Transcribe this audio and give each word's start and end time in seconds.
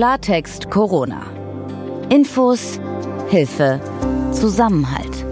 Klartext 0.00 0.70
Corona. 0.70 1.26
Infos, 2.08 2.80
Hilfe, 3.28 3.82
Zusammenhalt. 4.32 5.26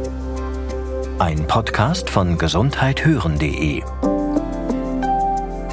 Ein 1.19 1.47
Podcast 1.47 2.11
von 2.11 2.37
gesundheithören.de 2.37 3.83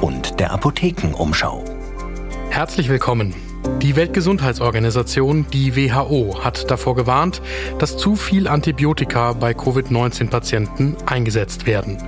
und 0.00 0.40
der 0.40 0.50
Apothekenumschau. 0.50 1.62
Herzlich 2.48 2.88
willkommen. 2.88 3.34
Die 3.82 3.96
Weltgesundheitsorganisation, 3.96 5.44
die 5.52 5.76
WHO, 5.76 6.42
hat 6.42 6.70
davor 6.70 6.96
gewarnt, 6.96 7.42
dass 7.78 7.98
zu 7.98 8.16
viel 8.16 8.48
Antibiotika 8.48 9.34
bei 9.34 9.52
Covid-19-Patienten 9.52 10.96
eingesetzt 11.04 11.66
werden. 11.66 11.98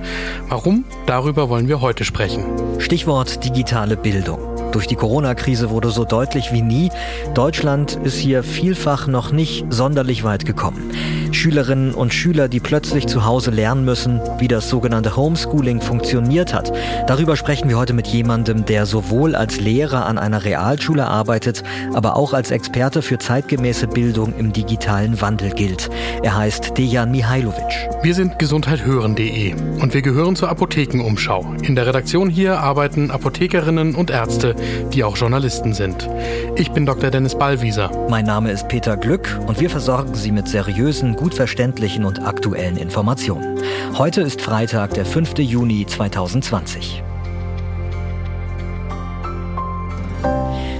Warum? 0.47 0.85
Darüber 1.05 1.49
wollen 1.49 1.67
wir 1.67 1.81
heute 1.81 2.03
sprechen. 2.03 2.45
Stichwort 2.79 3.45
digitale 3.45 3.95
Bildung. 3.95 4.48
Durch 4.71 4.85
die 4.85 4.95
Corona-Krise 4.95 5.71
wurde 5.71 5.89
so 5.89 6.05
deutlich 6.05 6.53
wie 6.53 6.61
nie, 6.61 6.91
Deutschland 7.33 7.95
ist 8.03 8.17
hier 8.17 8.43
vielfach 8.43 9.07
noch 9.07 9.31
nicht 9.31 9.65
sonderlich 9.69 10.23
weit 10.23 10.45
gekommen. 10.45 10.91
Schülerinnen 11.39 11.93
und 11.93 12.13
Schüler, 12.13 12.49
die 12.49 12.59
plötzlich 12.59 13.07
zu 13.07 13.23
Hause 13.23 13.51
lernen 13.51 13.85
müssen, 13.85 14.19
wie 14.39 14.49
das 14.49 14.67
sogenannte 14.67 15.15
Homeschooling 15.15 15.79
funktioniert 15.79 16.53
hat. 16.53 16.73
Darüber 17.07 17.37
sprechen 17.37 17.69
wir 17.69 17.77
heute 17.77 17.93
mit 17.93 18.07
jemandem, 18.07 18.65
der 18.65 18.85
sowohl 18.85 19.35
als 19.35 19.61
Lehrer 19.61 20.05
an 20.05 20.17
einer 20.17 20.43
Realschule 20.43 21.07
arbeitet, 21.07 21.63
aber 21.93 22.17
auch 22.17 22.33
als 22.33 22.51
Experte 22.51 23.01
für 23.01 23.19
zeitgemäße 23.19 23.87
Bildung 23.87 24.33
im 24.37 24.51
digitalen 24.51 25.21
Wandel 25.21 25.51
gilt. 25.51 25.89
Er 26.23 26.35
heißt 26.35 26.77
Dejan 26.77 27.11
Mihailovic. 27.11 27.89
Wir 28.03 28.15
sind 28.15 28.37
gesundheithören.de 28.37 29.53
und 29.81 29.93
wir 29.93 30.01
gehören 30.01 30.35
zur 30.35 30.49
Apothekenumschau. 30.49 31.53
In 31.61 31.75
der 31.75 31.87
Redaktion 31.87 32.29
hier 32.29 32.59
arbeiten 32.59 33.11
Apothekerinnen 33.11 33.95
und 33.95 34.09
Ärzte, 34.11 34.55
die 34.91 35.05
auch 35.05 35.15
Journalisten 35.15 35.71
sind. 35.71 36.09
Ich 36.57 36.71
bin 36.71 36.85
Dr. 36.85 37.11
Dennis 37.11 37.37
Ballwieser. 37.37 37.91
Mein 38.09 38.25
Name 38.25 38.51
ist 38.51 38.67
Peter 38.67 38.97
Glück 38.97 39.39
und 39.47 39.61
wir 39.61 39.69
versorgen 39.69 40.15
Sie 40.15 40.33
mit 40.33 40.49
seriösen, 40.49 41.15
gut 41.29 41.35
verständlichen 41.35 42.05
und 42.05 42.25
aktuellen 42.25 42.75
Informationen. 42.75 43.61
Heute 43.95 44.21
ist 44.21 44.41
Freitag, 44.41 44.95
der 44.95 45.05
5. 45.05 45.37
Juni 45.37 45.85
2020. 45.85 47.03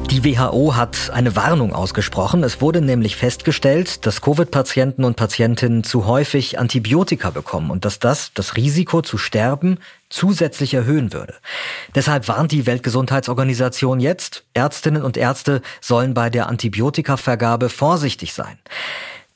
Die 0.09 0.25
WHO 0.25 0.75
hat 0.75 1.11
eine 1.11 1.35
Warnung 1.35 1.75
ausgesprochen. 1.75 2.43
Es 2.43 2.61
wurde 2.61 2.81
nämlich 2.81 3.15
festgestellt, 3.15 4.07
dass 4.07 4.21
Covid-Patienten 4.21 5.03
und 5.03 5.17
Patientinnen 5.17 5.83
zu 5.83 6.07
häufig 6.07 6.57
Antibiotika 6.57 7.29
bekommen 7.29 7.69
und 7.69 7.85
dass 7.85 7.99
das 7.99 8.31
das 8.33 8.55
Risiko 8.55 9.03
zu 9.03 9.19
sterben 9.19 9.77
zusätzlich 10.09 10.73
erhöhen 10.73 11.13
würde. 11.13 11.35
Deshalb 11.93 12.27
warnt 12.27 12.51
die 12.51 12.65
Weltgesundheitsorganisation 12.65 13.99
jetzt, 13.99 14.45
Ärztinnen 14.55 15.03
und 15.03 15.15
Ärzte 15.15 15.61
sollen 15.79 16.15
bei 16.15 16.31
der 16.31 16.47
Antibiotikavergabe 16.47 17.69
vorsichtig 17.69 18.33
sein. 18.33 18.57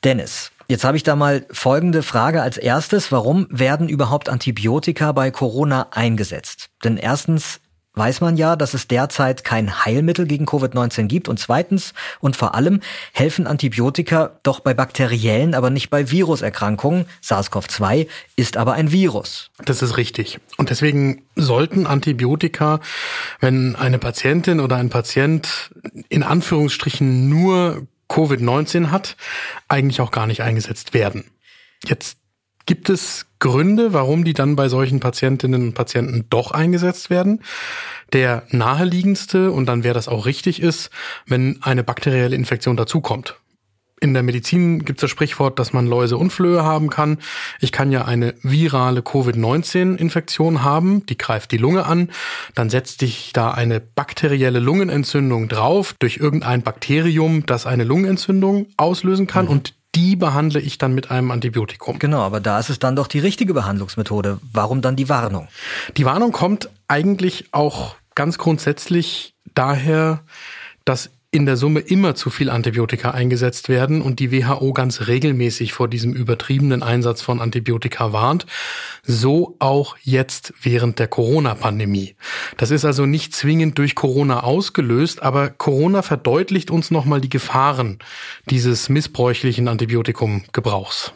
Dennis, 0.03 0.51
Jetzt 0.67 0.83
habe 0.83 0.97
ich 0.97 1.03
da 1.03 1.15
mal 1.15 1.45
folgende 1.51 2.03
Frage 2.03 2.41
als 2.41 2.57
erstes. 2.57 3.11
Warum 3.11 3.47
werden 3.49 3.89
überhaupt 3.89 4.29
Antibiotika 4.29 5.11
bei 5.11 5.31
Corona 5.31 5.87
eingesetzt? 5.91 6.69
Denn 6.83 6.97
erstens 6.97 7.59
weiß 7.95 8.21
man 8.21 8.37
ja, 8.37 8.55
dass 8.55 8.73
es 8.73 8.87
derzeit 8.87 9.43
kein 9.43 9.85
Heilmittel 9.85 10.25
gegen 10.25 10.45
Covid-19 10.45 11.05
gibt. 11.05 11.29
Und 11.29 11.39
zweitens 11.39 11.93
und 12.19 12.35
vor 12.35 12.55
allem 12.55 12.79
helfen 13.11 13.45
Antibiotika 13.45 14.39
doch 14.43 14.61
bei 14.61 14.73
bakteriellen, 14.73 15.53
aber 15.53 15.69
nicht 15.69 15.89
bei 15.89 16.09
Viruserkrankungen. 16.09 17.05
SARS-CoV-2 17.21 18.07
ist 18.35 18.57
aber 18.57 18.73
ein 18.73 18.91
Virus. 18.91 19.51
Das 19.63 19.81
ist 19.81 19.97
richtig. 19.97 20.39
Und 20.57 20.69
deswegen 20.69 21.23
sollten 21.35 21.85
Antibiotika, 21.85 22.79
wenn 23.39 23.75
eine 23.75 23.99
Patientin 23.99 24.59
oder 24.59 24.77
ein 24.77 24.89
Patient 24.89 25.71
in 26.09 26.23
Anführungsstrichen 26.23 27.29
nur 27.29 27.87
Covid-19 28.13 28.91
hat, 28.91 29.17
eigentlich 29.67 30.01
auch 30.01 30.11
gar 30.11 30.27
nicht 30.27 30.41
eingesetzt 30.41 30.93
werden. 30.93 31.25
Jetzt 31.85 32.17
Gibt 32.65 32.89
es 32.89 33.25
Gründe, 33.39 33.91
warum 33.91 34.23
die 34.23 34.33
dann 34.33 34.55
bei 34.55 34.69
solchen 34.69 35.01
Patientinnen 35.01 35.61
und 35.61 35.73
Patienten 35.73 36.27
doch 36.29 36.51
eingesetzt 36.51 37.09
werden? 37.09 37.41
Der 38.13 38.43
naheliegendste, 38.51 39.51
und 39.51 39.65
dann 39.65 39.83
wäre 39.83 39.93
das 39.93 40.07
auch 40.07 40.25
richtig 40.25 40.61
ist, 40.61 40.89
wenn 41.25 41.61
eine 41.61 41.83
bakterielle 41.83 42.35
Infektion 42.35 42.77
dazukommt. 42.77 43.35
In 44.03 44.13
der 44.13 44.21
Medizin 44.21 44.83
gibt 44.83 44.99
es 44.99 45.03
das 45.03 45.11
Sprichwort, 45.11 45.59
dass 45.59 45.71
man 45.71 45.87
Läuse 45.87 46.17
und 46.17 46.33
Flöhe 46.33 46.61
haben 46.61 46.89
kann. 46.89 47.19
Ich 47.61 47.71
kann 47.71 47.89
ja 47.89 48.03
eine 48.03 48.35
virale 48.41 49.01
Covid-19-Infektion 49.01 50.61
haben, 50.61 51.05
die 51.05 51.17
greift 51.17 51.53
die 51.53 51.57
Lunge 51.57 51.85
an, 51.85 52.09
dann 52.53 52.69
setzt 52.69 52.99
sich 52.99 53.31
da 53.31 53.51
eine 53.51 53.79
bakterielle 53.79 54.59
Lungenentzündung 54.59 55.47
drauf 55.47 55.95
durch 55.99 56.17
irgendein 56.17 56.63
Bakterium, 56.63 57.45
das 57.45 57.65
eine 57.65 57.85
Lungenentzündung 57.85 58.67
auslösen 58.75 59.25
kann 59.25 59.45
mhm. 59.45 59.51
und 59.51 59.73
die 59.95 60.17
behandle 60.17 60.59
ich 60.59 60.77
dann 60.77 60.93
mit 60.93 61.09
einem 61.09 61.31
Antibiotikum. 61.31 61.97
Genau, 61.97 62.23
aber 62.23 62.41
da 62.41 62.59
ist 62.59 62.69
es 62.69 62.79
dann 62.79 62.97
doch 62.97 63.07
die 63.07 63.19
richtige 63.19 63.53
Behandlungsmethode. 63.53 64.39
Warum 64.51 64.81
dann 64.81 64.97
die 64.97 65.07
Warnung? 65.07 65.47
Die 65.95 66.03
Warnung 66.03 66.33
kommt 66.33 66.69
eigentlich 66.89 67.45
auch 67.53 67.95
ganz 68.15 68.37
grundsätzlich 68.37 69.33
daher, 69.53 70.23
dass 70.83 71.09
in 71.33 71.47
der 71.47 71.57
Summe 71.57 71.79
immer 71.79 72.13
zu 72.13 72.29
viel 72.29 72.51
Antibiotika 72.51 73.11
eingesetzt 73.11 73.67
werden 73.67 74.03
und 74.03 74.19
die 74.19 74.31
WHO 74.31 74.71
ganz 74.71 75.07
regelmäßig 75.07 75.73
vor 75.73 75.87
diesem 75.87 76.13
übertriebenen 76.13 76.83
Einsatz 76.83 77.23
von 77.23 77.41
Antibiotika 77.41 78.13
warnt. 78.13 78.45
So 79.01 79.55
auch 79.57 79.97
jetzt 80.03 80.53
während 80.61 80.99
der 80.99 81.07
Corona-Pandemie. 81.07 82.15
Das 82.57 82.69
ist 82.69 82.85
also 82.85 83.07
nicht 83.07 83.33
zwingend 83.33 83.79
durch 83.79 83.95
Corona 83.95 84.43
ausgelöst, 84.43 85.23
aber 85.23 85.49
Corona 85.49 86.03
verdeutlicht 86.03 86.69
uns 86.69 86.91
nochmal 86.91 87.19
die 87.19 87.29
Gefahren 87.29 87.97
dieses 88.51 88.87
missbräuchlichen 88.89 89.67
Antibiotikumgebrauchs. 89.67 91.13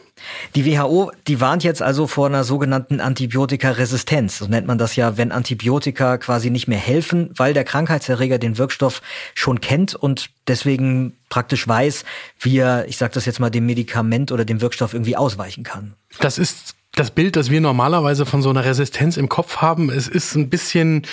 Die 0.54 0.66
WHO, 0.66 1.12
die 1.26 1.40
warnt 1.40 1.64
jetzt 1.64 1.82
also 1.82 2.06
vor 2.06 2.26
einer 2.26 2.44
sogenannten 2.44 3.00
Antibiotikaresistenz. 3.00 4.38
So 4.38 4.46
nennt 4.46 4.66
man 4.66 4.78
das 4.78 4.96
ja, 4.96 5.16
wenn 5.16 5.32
Antibiotika 5.32 6.18
quasi 6.18 6.50
nicht 6.50 6.68
mehr 6.68 6.78
helfen, 6.78 7.30
weil 7.36 7.54
der 7.54 7.64
Krankheitserreger 7.64 8.38
den 8.38 8.58
Wirkstoff 8.58 9.02
schon 9.34 9.60
kennt 9.60 9.94
und 9.94 10.30
deswegen 10.46 11.16
praktisch 11.28 11.66
weiß, 11.66 12.04
wie 12.40 12.58
er, 12.58 12.88
ich 12.88 12.96
sage 12.96 13.14
das 13.14 13.26
jetzt 13.26 13.40
mal, 13.40 13.50
dem 13.50 13.66
Medikament 13.66 14.32
oder 14.32 14.44
dem 14.44 14.60
Wirkstoff 14.60 14.94
irgendwie 14.94 15.16
ausweichen 15.16 15.64
kann. 15.64 15.94
Das 16.20 16.38
ist 16.38 16.74
das 16.94 17.10
Bild, 17.10 17.36
das 17.36 17.50
wir 17.50 17.60
normalerweise 17.60 18.26
von 18.26 18.42
so 18.42 18.50
einer 18.50 18.64
Resistenz 18.64 19.16
im 19.16 19.28
Kopf 19.28 19.58
haben. 19.58 19.90
Es 19.90 20.08
ist 20.08 20.34
ein 20.34 20.50
bisschen 20.50 21.06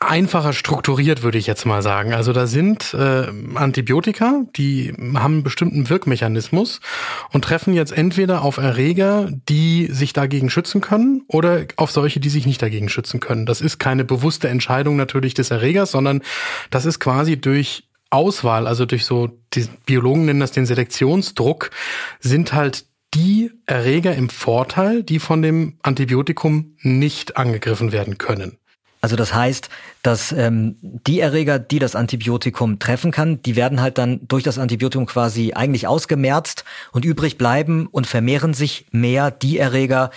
einfacher 0.00 0.54
strukturiert, 0.54 1.22
würde 1.22 1.36
ich 1.36 1.46
jetzt 1.46 1.66
mal 1.66 1.82
sagen. 1.82 2.14
Also 2.14 2.32
da 2.32 2.46
sind 2.46 2.94
äh, 2.94 3.26
Antibiotika, 3.54 4.44
die 4.56 4.94
haben 4.98 5.34
einen 5.34 5.42
bestimmten 5.42 5.90
Wirkmechanismus 5.90 6.80
und 7.32 7.44
treffen 7.44 7.74
jetzt 7.74 7.92
entweder 7.92 8.42
auf 8.42 8.56
Erreger, 8.56 9.28
die 9.30 9.88
sich 9.90 10.14
dagegen 10.14 10.48
schützen 10.48 10.80
können, 10.80 11.22
oder 11.28 11.66
auf 11.76 11.90
solche, 11.90 12.18
die 12.18 12.30
sich 12.30 12.46
nicht 12.46 12.62
dagegen 12.62 12.88
schützen 12.88 13.20
können. 13.20 13.44
Das 13.44 13.60
ist 13.60 13.78
keine 13.78 14.04
bewusste 14.04 14.48
Entscheidung 14.48 14.96
natürlich 14.96 15.34
des 15.34 15.50
Erregers, 15.50 15.90
sondern 15.90 16.22
das 16.70 16.86
ist 16.86 16.98
quasi 16.98 17.38
durch 17.38 17.84
Auswahl, 18.08 18.66
also 18.66 18.86
durch 18.86 19.04
so, 19.04 19.28
die 19.52 19.66
Biologen 19.84 20.24
nennen 20.24 20.40
das 20.40 20.50
den 20.50 20.66
Selektionsdruck, 20.66 21.70
sind 22.20 22.54
halt 22.54 22.86
die 23.14 23.50
Erreger 23.66 24.14
im 24.14 24.30
Vorteil, 24.30 25.02
die 25.02 25.18
von 25.18 25.42
dem 25.42 25.78
Antibiotikum 25.82 26.76
nicht 26.80 27.36
angegriffen 27.36 27.92
werden 27.92 28.18
können. 28.18 28.56
Also 29.00 29.16
das 29.16 29.34
heißt, 29.34 29.70
dass 30.02 30.32
ähm, 30.32 30.76
die 30.80 31.20
Erreger, 31.20 31.58
die 31.58 31.78
das 31.78 31.96
Antibiotikum 31.96 32.78
treffen 32.78 33.10
kann, 33.10 33.42
die 33.42 33.56
werden 33.56 33.80
halt 33.80 33.98
dann 33.98 34.20
durch 34.28 34.44
das 34.44 34.58
Antibiotikum 34.58 35.06
quasi 35.06 35.52
eigentlich 35.54 35.86
ausgemerzt 35.86 36.64
und 36.92 37.04
übrig 37.04 37.38
bleiben 37.38 37.86
und 37.90 38.06
vermehren 38.06 38.52
sich 38.52 38.86
mehr 38.90 39.30
die 39.30 39.58
Erreger, 39.58 40.10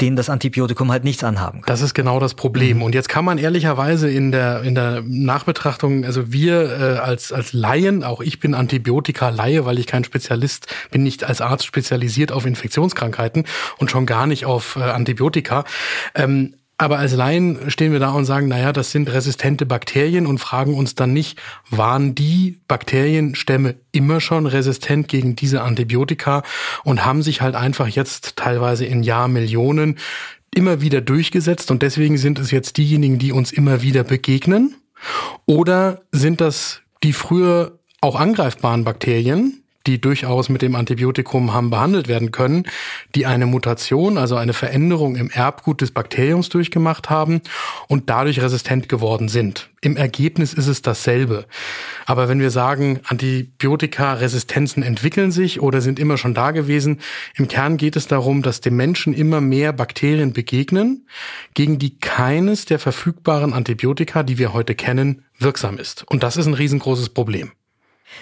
denen 0.00 0.16
das 0.16 0.28
Antibiotikum 0.28 0.90
halt 0.90 1.04
nichts 1.04 1.22
anhaben 1.22 1.60
kann. 1.60 1.66
Das 1.66 1.80
ist 1.80 1.94
genau 1.94 2.18
das 2.18 2.34
Problem. 2.34 2.78
Mhm. 2.78 2.82
Und 2.82 2.94
jetzt 2.94 3.08
kann 3.08 3.24
man 3.24 3.38
ehrlicherweise 3.38 4.10
in 4.10 4.32
der, 4.32 4.62
in 4.62 4.74
der 4.74 5.02
Nachbetrachtung, 5.06 6.04
also 6.04 6.32
wir 6.32 6.62
äh, 6.62 6.98
als, 6.98 7.32
als 7.32 7.52
Laien, 7.52 8.02
auch 8.02 8.20
ich 8.20 8.40
bin 8.40 8.54
Antibiotika-Laie, 8.54 9.64
weil 9.64 9.78
ich 9.78 9.86
kein 9.86 10.02
Spezialist 10.02 10.66
bin, 10.90 11.04
nicht 11.04 11.22
als 11.22 11.40
Arzt 11.40 11.64
spezialisiert 11.64 12.32
auf 12.32 12.44
Infektionskrankheiten 12.44 13.44
und 13.78 13.90
schon 13.90 14.04
gar 14.04 14.26
nicht 14.26 14.46
auf 14.46 14.74
äh, 14.76 14.80
Antibiotika. 14.80 15.64
Ähm, 16.16 16.56
aber 16.76 16.98
als 16.98 17.12
Laien 17.14 17.70
stehen 17.70 17.92
wir 17.92 18.00
da 18.00 18.10
und 18.10 18.24
sagen, 18.24 18.48
naja, 18.48 18.72
das 18.72 18.90
sind 18.90 19.12
resistente 19.12 19.64
Bakterien 19.64 20.26
und 20.26 20.38
fragen 20.38 20.74
uns 20.74 20.94
dann 20.94 21.12
nicht, 21.12 21.40
waren 21.70 22.14
die 22.14 22.60
Bakterienstämme 22.66 23.76
immer 23.92 24.20
schon 24.20 24.46
resistent 24.46 25.08
gegen 25.08 25.36
diese 25.36 25.62
Antibiotika 25.62 26.42
und 26.82 27.04
haben 27.04 27.22
sich 27.22 27.40
halt 27.40 27.54
einfach 27.54 27.88
jetzt 27.88 28.36
teilweise 28.36 28.84
in 28.84 29.02
Jahrmillionen 29.02 29.98
immer 30.54 30.80
wieder 30.80 31.00
durchgesetzt 31.00 31.70
und 31.70 31.82
deswegen 31.82 32.16
sind 32.16 32.38
es 32.38 32.50
jetzt 32.50 32.76
diejenigen, 32.76 33.18
die 33.18 33.32
uns 33.32 33.52
immer 33.52 33.82
wieder 33.82 34.04
begegnen? 34.04 34.74
Oder 35.46 36.02
sind 36.12 36.40
das 36.40 36.80
die 37.02 37.12
früher 37.12 37.78
auch 38.00 38.18
angreifbaren 38.18 38.84
Bakterien, 38.84 39.63
die 39.86 40.00
durchaus 40.00 40.48
mit 40.48 40.62
dem 40.62 40.74
Antibiotikum 40.74 41.52
haben 41.52 41.70
behandelt 41.70 42.08
werden 42.08 42.30
können, 42.30 42.64
die 43.14 43.26
eine 43.26 43.46
Mutation, 43.46 44.16
also 44.16 44.36
eine 44.36 44.54
Veränderung 44.54 45.16
im 45.16 45.30
Erbgut 45.30 45.80
des 45.80 45.90
Bakteriums 45.90 46.48
durchgemacht 46.48 47.10
haben 47.10 47.42
und 47.88 48.08
dadurch 48.08 48.40
resistent 48.40 48.88
geworden 48.88 49.28
sind. 49.28 49.70
Im 49.82 49.98
Ergebnis 49.98 50.54
ist 50.54 50.66
es 50.66 50.80
dasselbe. 50.80 51.44
Aber 52.06 52.28
wenn 52.28 52.40
wir 52.40 52.50
sagen, 52.50 53.00
Antibiotika-Resistenzen 53.04 54.82
entwickeln 54.82 55.30
sich 55.30 55.60
oder 55.60 55.82
sind 55.82 55.98
immer 55.98 56.16
schon 56.16 56.32
da 56.32 56.52
gewesen, 56.52 57.00
im 57.36 57.48
Kern 57.48 57.76
geht 57.76 57.96
es 57.96 58.06
darum, 58.06 58.40
dass 58.40 58.62
dem 58.62 58.76
Menschen 58.76 59.12
immer 59.12 59.42
mehr 59.42 59.74
Bakterien 59.74 60.32
begegnen, 60.32 61.06
gegen 61.52 61.78
die 61.78 61.98
keines 61.98 62.64
der 62.64 62.78
verfügbaren 62.78 63.52
Antibiotika, 63.52 64.22
die 64.22 64.38
wir 64.38 64.54
heute 64.54 64.74
kennen, 64.74 65.24
wirksam 65.38 65.76
ist. 65.76 66.04
Und 66.08 66.22
das 66.22 66.38
ist 66.38 66.46
ein 66.46 66.54
riesengroßes 66.54 67.10
Problem. 67.10 67.52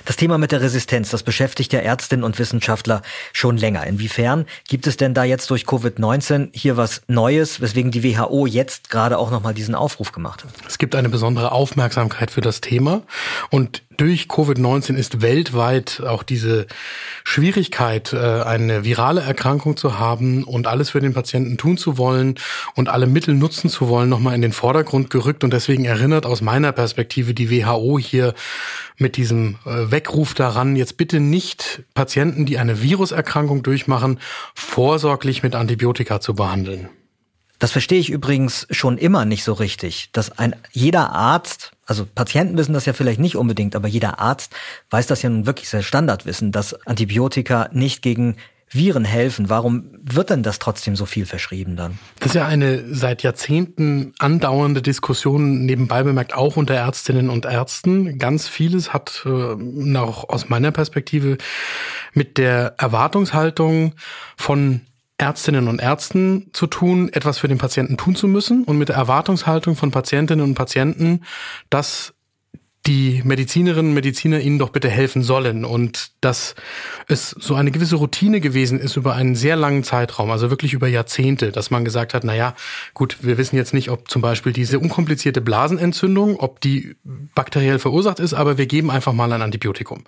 Das 0.04 0.16
Thema 0.16 0.38
mit 0.38 0.52
der 0.52 0.60
Resistenz, 0.60 1.10
das 1.10 1.22
beschäftigt 1.22 1.72
ja 1.72 1.80
Ärztinnen 1.80 2.24
und 2.24 2.38
Wissenschaftler 2.38 3.02
schon 3.32 3.56
länger. 3.56 3.86
Inwiefern 3.86 4.46
gibt 4.68 4.86
es 4.86 4.96
denn 4.96 5.14
da 5.14 5.24
jetzt 5.24 5.50
durch 5.50 5.64
Covid-19 5.64 6.48
hier 6.52 6.76
was 6.76 7.02
Neues, 7.06 7.60
weswegen 7.60 7.90
die 7.90 8.02
WHO 8.02 8.46
jetzt 8.46 8.90
gerade 8.90 9.18
auch 9.18 9.30
nochmal 9.30 9.54
diesen 9.54 9.74
Aufruf 9.74 10.12
gemacht 10.12 10.44
hat? 10.44 10.52
Es 10.66 10.78
gibt 10.78 10.94
eine 10.94 11.08
besondere 11.08 11.52
Aufmerksamkeit 11.52 12.30
für 12.30 12.40
das 12.40 12.60
Thema 12.60 13.02
und 13.50 13.82
durch 13.96 14.26
Covid-19 14.26 14.94
ist 14.94 15.22
weltweit 15.22 16.02
auch 16.06 16.22
diese 16.22 16.66
Schwierigkeit, 17.24 18.12
äh, 18.12 18.42
eine 18.42 18.84
virale 18.84 19.20
Erkrankung 19.20 19.76
zu 19.76 19.98
haben 19.98 20.44
und 20.44 20.66
alles 20.66 20.90
für 20.90 21.00
den 21.00 21.14
Patienten 21.14 21.58
tun 21.58 21.76
zu 21.76 21.98
wollen 21.98 22.36
und 22.74 22.88
alle 22.88 23.06
Mittel 23.06 23.34
nutzen 23.34 23.70
zu 23.70 23.88
wollen, 23.88 24.08
nochmal 24.08 24.34
in 24.34 24.42
den 24.42 24.52
Vordergrund 24.52 25.10
gerückt. 25.10 25.44
Und 25.44 25.52
deswegen 25.52 25.84
erinnert 25.84 26.26
aus 26.26 26.40
meiner 26.40 26.72
Perspektive 26.72 27.34
die 27.34 27.50
WHO 27.50 27.98
hier 27.98 28.34
mit 28.98 29.16
diesem 29.16 29.56
äh, 29.64 29.90
Weckruf 29.90 30.34
daran, 30.34 30.76
jetzt 30.76 30.96
bitte 30.96 31.20
nicht 31.20 31.82
Patienten, 31.94 32.46
die 32.46 32.58
eine 32.58 32.82
Viruserkrankung 32.82 33.62
durchmachen, 33.62 34.18
vorsorglich 34.54 35.42
mit 35.42 35.54
Antibiotika 35.54 36.20
zu 36.20 36.34
behandeln. 36.34 36.88
Das 37.62 37.70
verstehe 37.70 38.00
ich 38.00 38.10
übrigens 38.10 38.66
schon 38.72 38.98
immer 38.98 39.24
nicht 39.24 39.44
so 39.44 39.52
richtig, 39.52 40.08
dass 40.10 40.36
ein 40.36 40.56
jeder 40.72 41.12
Arzt, 41.12 41.70
also 41.86 42.04
Patienten 42.12 42.58
wissen 42.58 42.72
das 42.72 42.86
ja 42.86 42.92
vielleicht 42.92 43.20
nicht 43.20 43.36
unbedingt, 43.36 43.76
aber 43.76 43.86
jeder 43.86 44.18
Arzt 44.18 44.52
weiß 44.90 45.06
das 45.06 45.22
ja 45.22 45.30
nun 45.30 45.46
wirklich 45.46 45.68
sehr 45.68 45.84
Standardwissen, 45.84 46.50
dass 46.50 46.74
Antibiotika 46.88 47.68
nicht 47.70 48.02
gegen 48.02 48.34
Viren 48.68 49.04
helfen. 49.04 49.48
Warum 49.48 49.84
wird 50.02 50.30
denn 50.30 50.42
das 50.42 50.58
trotzdem 50.58 50.96
so 50.96 51.06
viel 51.06 51.24
verschrieben 51.24 51.76
dann? 51.76 52.00
Das 52.18 52.30
ist 52.30 52.34
ja 52.34 52.46
eine 52.46 52.82
seit 52.92 53.22
Jahrzehnten 53.22 54.12
andauernde 54.18 54.82
Diskussion, 54.82 55.64
nebenbei 55.64 56.02
bemerkt 56.02 56.34
auch 56.34 56.56
unter 56.56 56.74
Ärztinnen 56.74 57.30
und 57.30 57.44
Ärzten. 57.44 58.18
Ganz 58.18 58.48
vieles 58.48 58.92
hat 58.92 59.24
äh, 59.24 59.96
auch 59.96 60.28
aus 60.28 60.48
meiner 60.48 60.72
Perspektive 60.72 61.38
mit 62.12 62.38
der 62.38 62.74
Erwartungshaltung 62.78 63.94
von 64.36 64.80
Ärztinnen 65.22 65.68
und 65.68 65.80
Ärzten 65.80 66.50
zu 66.52 66.66
tun, 66.66 67.08
etwas 67.12 67.38
für 67.38 67.48
den 67.48 67.58
Patienten 67.58 67.96
tun 67.96 68.16
zu 68.16 68.26
müssen 68.26 68.64
und 68.64 68.76
mit 68.76 68.88
der 68.88 68.96
Erwartungshaltung 68.96 69.76
von 69.76 69.92
Patientinnen 69.92 70.44
und 70.44 70.54
Patienten, 70.54 71.20
dass 71.70 72.12
die 72.86 73.22
Medizinerinnen 73.24 73.90
und 73.90 73.94
Mediziner 73.94 74.40
ihnen 74.40 74.58
doch 74.58 74.70
bitte 74.70 74.88
helfen 74.88 75.22
sollen 75.22 75.64
und 75.64 76.10
dass 76.20 76.56
es 77.06 77.30
so 77.30 77.54
eine 77.54 77.70
gewisse 77.70 77.94
Routine 77.94 78.40
gewesen 78.40 78.80
ist 78.80 78.96
über 78.96 79.14
einen 79.14 79.36
sehr 79.36 79.54
langen 79.54 79.84
Zeitraum, 79.84 80.32
also 80.32 80.50
wirklich 80.50 80.72
über 80.72 80.88
Jahrzehnte, 80.88 81.52
dass 81.52 81.70
man 81.70 81.84
gesagt 81.84 82.12
hat, 82.12 82.24
na 82.24 82.34
ja, 82.34 82.54
gut, 82.92 83.18
wir 83.20 83.38
wissen 83.38 83.54
jetzt 83.54 83.72
nicht, 83.72 83.88
ob 83.88 84.10
zum 84.10 84.20
Beispiel 84.20 84.52
diese 84.52 84.80
unkomplizierte 84.80 85.40
Blasenentzündung, 85.40 86.40
ob 86.40 86.60
die 86.60 86.96
bakteriell 87.36 87.78
verursacht 87.78 88.18
ist, 88.18 88.34
aber 88.34 88.58
wir 88.58 88.66
geben 88.66 88.90
einfach 88.90 89.12
mal 89.12 89.32
ein 89.32 89.42
Antibiotikum. 89.42 90.02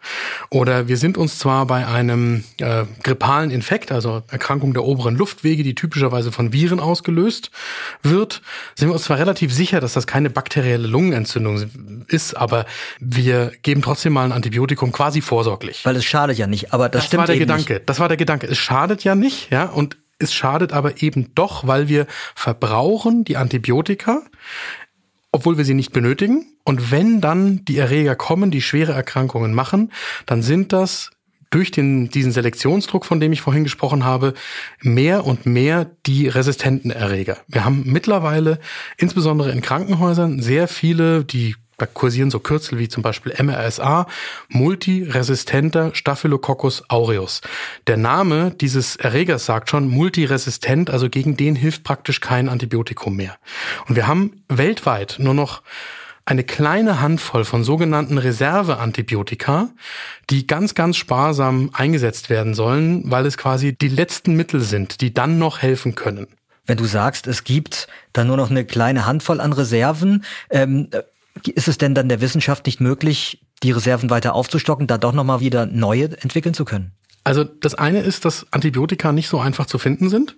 Oder 0.50 0.88
wir 0.88 0.97
sind 0.97 1.17
uns 1.17 1.38
zwar 1.38 1.67
bei 1.67 1.87
einem 1.87 2.43
äh, 2.59 2.85
grippalen 3.05 3.53
Infekt, 3.53 3.93
also 3.93 4.25
Erkrankung 4.29 4.73
der 4.73 4.82
oberen 4.82 5.17
Luftwege, 5.17 5.62
die 5.62 5.76
typischerweise 5.76 6.32
von 6.32 6.53
Viren 6.53 6.81
ausgelöst 6.81 7.53
wird, 8.03 8.43
sind 8.75 8.88
wir 8.88 8.94
uns 8.94 9.05
zwar 9.05 9.19
relativ 9.19 9.55
sicher, 9.55 9.79
dass 9.79 9.93
das 9.93 10.09
keine 10.09 10.29
bakterielle 10.29 10.88
Lungenentzündung 10.88 12.05
ist, 12.09 12.35
aber 12.37 12.63
wir 13.00 13.52
geben 13.62 13.82
trotzdem 13.82 14.12
mal 14.12 14.25
ein 14.25 14.32
Antibiotikum 14.32 14.93
quasi 14.93 15.20
vorsorglich. 15.20 15.84
Weil 15.84 15.96
es 15.96 16.05
schadet 16.05 16.38
ja 16.38 16.46
nicht, 16.46 16.72
aber 16.72 16.88
das, 16.88 17.02
das 17.02 17.06
stimmt 17.06 17.20
war 17.20 17.26
der 17.26 17.37
eben 17.37 17.43
Gedanke. 17.46 17.75
Nicht. 17.75 17.88
Das 17.88 18.00
war 18.00 18.08
der 18.08 18.16
Gedanke. 18.16 18.46
Es 18.46 18.58
schadet 18.58 19.05
ja 19.05 19.14
nicht, 19.14 19.50
ja, 19.50 19.64
und 19.64 19.96
es 20.19 20.32
schadet 20.32 20.72
aber 20.72 21.02
eben 21.02 21.34
doch, 21.34 21.66
weil 21.66 21.88
wir 21.88 22.06
verbrauchen 22.34 23.25
die 23.25 23.37
Antibiotika, 23.37 24.22
obwohl 25.32 25.58
wir 25.58 25.64
sie 25.64 25.75
nicht 25.75 25.93
benötigen. 25.93 26.46
Und 26.64 26.90
wenn 26.90 27.20
dann 27.20 27.64
die 27.64 27.78
Erreger 27.78 28.14
kommen, 28.16 28.50
die 28.50 28.62
schwere 28.62 28.93
Erkrankungen 28.93 29.52
machen, 29.52 29.93
dann 30.26 30.43
sind 30.43 30.72
das 30.72 31.11
durch 31.50 31.70
den, 31.70 32.08
diesen 32.08 32.32
Selektionsdruck, 32.32 33.05
von 33.05 33.20
dem 33.20 33.32
ich 33.32 33.40
vorhin 33.40 33.62
gesprochen 33.62 34.05
habe, 34.05 34.34
mehr 34.81 35.25
und 35.25 35.46
mehr 35.46 35.88
die 36.05 36.26
resistenten 36.26 36.90
Erreger. 36.90 37.37
Wir 37.46 37.64
haben 37.64 37.84
mittlerweile, 37.87 38.58
insbesondere 38.96 39.52
in 39.52 39.61
Krankenhäusern, 39.61 40.43
sehr 40.43 40.66
viele, 40.66 41.25
die 41.25 41.55
da 41.76 41.87
kursieren 41.87 42.31
so 42.31 42.38
Kürzel 42.38 42.79
wie 42.79 42.88
zum 42.88 43.03
Beispiel 43.03 43.35
MRSA, 43.43 44.06
multiresistenter 44.49 45.94
Staphylococcus 45.94 46.85
aureus. 46.88 47.41
Der 47.87 47.97
Name 47.97 48.53
dieses 48.53 48.97
Erregers 48.97 49.47
sagt 49.47 49.71
schon 49.71 49.88
multiresistent, 49.88 50.91
also 50.91 51.09
gegen 51.09 51.37
den 51.37 51.56
hilft 51.56 51.85
praktisch 51.85 52.21
kein 52.21 52.49
Antibiotikum 52.49 53.17
mehr. 53.17 53.37
Und 53.88 53.97
wir 53.97 54.06
haben 54.06 54.43
weltweit 54.49 55.17
nur 55.19 55.35
noch 55.35 55.62
eine 56.26 56.44
kleine 56.44 57.00
Handvoll 57.00 57.44
von 57.44 57.65
sogenannten 57.65 58.17
Reserveantibiotika, 58.17 59.69
die 60.31 60.47
ganz, 60.47 60.75
ganz 60.75 60.97
sparsam 60.97 61.71
eingesetzt 61.75 62.31
werden 62.31 62.55
sollen, 62.55 63.11
weil 63.11 63.26
es 63.26 63.37
quasi 63.37 63.76
die 63.76 63.88
letzten 63.88 64.35
Mittel 64.35 64.61
sind, 64.61 65.00
die 65.03 65.12
dann 65.12 65.38
noch 65.38 65.61
helfen 65.61 65.94
können. 65.94 66.26
Wenn 66.67 66.79
du 66.79 66.87
sagst, 66.87 67.26
es 67.26 67.44
gibt 67.44 67.88
dann 68.15 68.26
nur 68.26 68.38
noch 68.38 68.50
eine 68.50 68.65
kleine 68.65 69.05
Handvoll 69.05 69.41
an 69.41 69.53
Reserven, 69.53 70.25
ähm, 70.49 70.88
ist 71.55 71.69
es 71.69 71.79
denn 71.79 71.95
dann 71.95 72.09
der 72.09 72.21
Wissenschaft 72.21 72.67
nicht 72.67 72.81
möglich, 72.81 73.45
die 73.63 73.73
Reserven 73.73 74.11
weiter 74.11 74.35
aufzustocken, 74.35 74.87
da 74.87 74.99
doch 74.99 75.13
nochmal 75.13 75.41
wieder 75.41 75.67
neue 75.67 76.05
entwickeln 76.21 76.55
zu 76.55 76.65
können? 76.65 76.93
Also 77.27 77.43
das 77.43 77.75
eine 77.75 78.01
ist, 78.01 78.27
dass 78.27 78.47
Antibiotika 78.53 79.11
nicht 79.11 79.29
so 79.29 79.41
einfach 79.41 79.65
zu 79.65 79.79
finden 79.79 80.11
sind. 80.11 80.37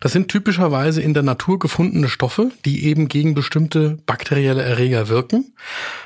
Das 0.00 0.12
sind 0.12 0.28
typischerweise 0.28 1.00
in 1.00 1.14
der 1.14 1.22
Natur 1.22 1.60
gefundene 1.60 2.08
Stoffe, 2.08 2.50
die 2.64 2.84
eben 2.84 3.06
gegen 3.06 3.34
bestimmte 3.34 3.98
bakterielle 4.06 4.62
Erreger 4.62 5.08
wirken. 5.08 5.54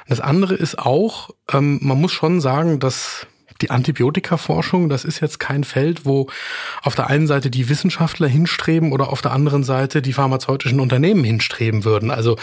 Das 0.08 0.20
andere 0.20 0.54
ist 0.54 0.78
auch, 0.78 1.30
ähm, 1.50 1.78
man 1.80 1.98
muss 1.98 2.12
schon 2.12 2.42
sagen, 2.42 2.80
dass 2.80 3.26
die 3.62 3.70
Antibiotikaforschung, 3.70 4.88
das 4.88 5.04
ist 5.04 5.20
jetzt 5.20 5.38
kein 5.38 5.64
Feld, 5.64 6.04
wo 6.04 6.28
auf 6.82 6.94
der 6.94 7.08
einen 7.08 7.26
Seite 7.26 7.50
die 7.50 7.68
Wissenschaftler 7.68 8.28
hinstreben 8.28 8.92
oder 8.92 9.10
auf 9.10 9.22
der 9.22 9.32
anderen 9.32 9.64
Seite 9.64 10.02
die 10.02 10.12
pharmazeutischen 10.12 10.80
Unternehmen 10.80 11.24
hinstreben 11.24 11.84
würden. 11.84 12.10
Also 12.10 12.36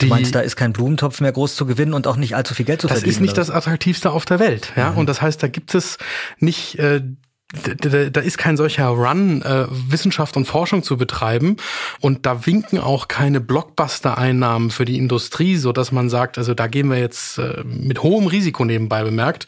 die, 0.00 0.06
du 0.06 0.06
meinst, 0.06 0.34
da 0.34 0.40
ist 0.40 0.56
kein 0.56 0.72
Blumentopf 0.72 1.20
mehr 1.20 1.32
groß 1.32 1.54
zu 1.56 1.66
gewinnen 1.66 1.94
und 1.94 2.06
auch 2.06 2.16
nicht 2.16 2.34
allzu 2.34 2.54
viel 2.54 2.66
Geld 2.66 2.80
zu 2.80 2.88
das 2.88 2.98
verdienen? 2.98 3.10
Das 3.10 3.16
ist 3.16 3.20
nicht 3.20 3.38
das 3.38 3.50
attraktivste 3.50 4.10
auf 4.10 4.24
der 4.24 4.38
Welt, 4.38 4.72
ja. 4.76 4.92
Mhm. 4.92 4.98
Und 4.98 5.08
das 5.08 5.22
heißt, 5.22 5.42
da 5.42 5.48
gibt 5.48 5.74
es 5.74 5.98
nicht 6.38 6.78
äh, 6.78 7.02
da, 7.50 8.10
da 8.10 8.20
ist 8.20 8.36
kein 8.36 8.58
solcher 8.58 8.88
Run, 8.88 9.40
äh, 9.40 9.64
Wissenschaft 9.70 10.36
und 10.36 10.44
Forschung 10.44 10.82
zu 10.82 10.98
betreiben. 10.98 11.56
Und 11.98 12.26
da 12.26 12.44
winken 12.44 12.78
auch 12.78 13.08
keine 13.08 13.40
Blockbuster-Einnahmen 13.40 14.70
für 14.70 14.84
die 14.84 14.98
Industrie, 14.98 15.56
so 15.56 15.72
dass 15.72 15.90
man 15.90 16.10
sagt, 16.10 16.36
also 16.36 16.52
da 16.52 16.66
gehen 16.66 16.90
wir 16.90 16.98
jetzt 16.98 17.38
äh, 17.38 17.64
mit 17.64 18.02
hohem 18.02 18.26
Risiko 18.26 18.66
nebenbei 18.66 19.02
bemerkt, 19.02 19.46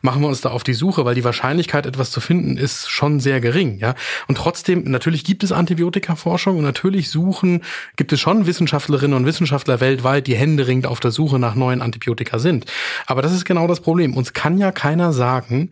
machen 0.00 0.22
wir 0.22 0.28
uns 0.28 0.40
da 0.40 0.48
auf 0.48 0.64
die 0.64 0.72
Suche, 0.72 1.04
weil 1.04 1.14
die 1.14 1.24
Wahrscheinlichkeit, 1.24 1.84
etwas 1.84 2.10
zu 2.10 2.20
finden, 2.20 2.56
ist 2.56 2.88
schon 2.88 3.20
sehr 3.20 3.42
gering. 3.42 3.78
Ja, 3.80 3.96
und 4.28 4.38
trotzdem 4.38 4.84
natürlich 4.84 5.22
gibt 5.22 5.44
es 5.44 5.52
Antibiotika-Forschung 5.52 6.56
und 6.56 6.64
natürlich 6.64 7.10
suchen 7.10 7.60
gibt 7.96 8.14
es 8.14 8.20
schon 8.20 8.46
Wissenschaftlerinnen 8.46 9.14
und 9.14 9.26
Wissenschaftler 9.26 9.80
weltweit, 9.80 10.26
die 10.26 10.36
händeringend 10.36 10.86
auf 10.86 11.00
der 11.00 11.10
Suche 11.10 11.38
nach 11.38 11.54
neuen 11.54 11.82
Antibiotika 11.82 12.38
sind. 12.38 12.64
Aber 13.06 13.20
das 13.20 13.34
ist 13.34 13.44
genau 13.44 13.66
das 13.66 13.80
Problem. 13.80 14.16
Uns 14.16 14.32
kann 14.32 14.56
ja 14.56 14.72
keiner 14.72 15.12
sagen, 15.12 15.70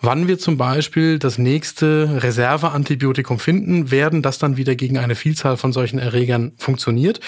wann 0.00 0.26
wir 0.26 0.40
zum 0.40 0.56
Beispiel 0.56 1.19
das 1.24 1.38
nächste 1.38 2.22
Reserveantibiotikum 2.22 3.38
finden 3.38 3.90
werden, 3.90 4.22
das 4.22 4.38
dann 4.38 4.56
wieder 4.56 4.74
gegen 4.74 4.98
eine 4.98 5.14
Vielzahl 5.14 5.56
von 5.56 5.72
solchen 5.72 5.98
Erregern 5.98 6.52
funktioniert. 6.56 7.20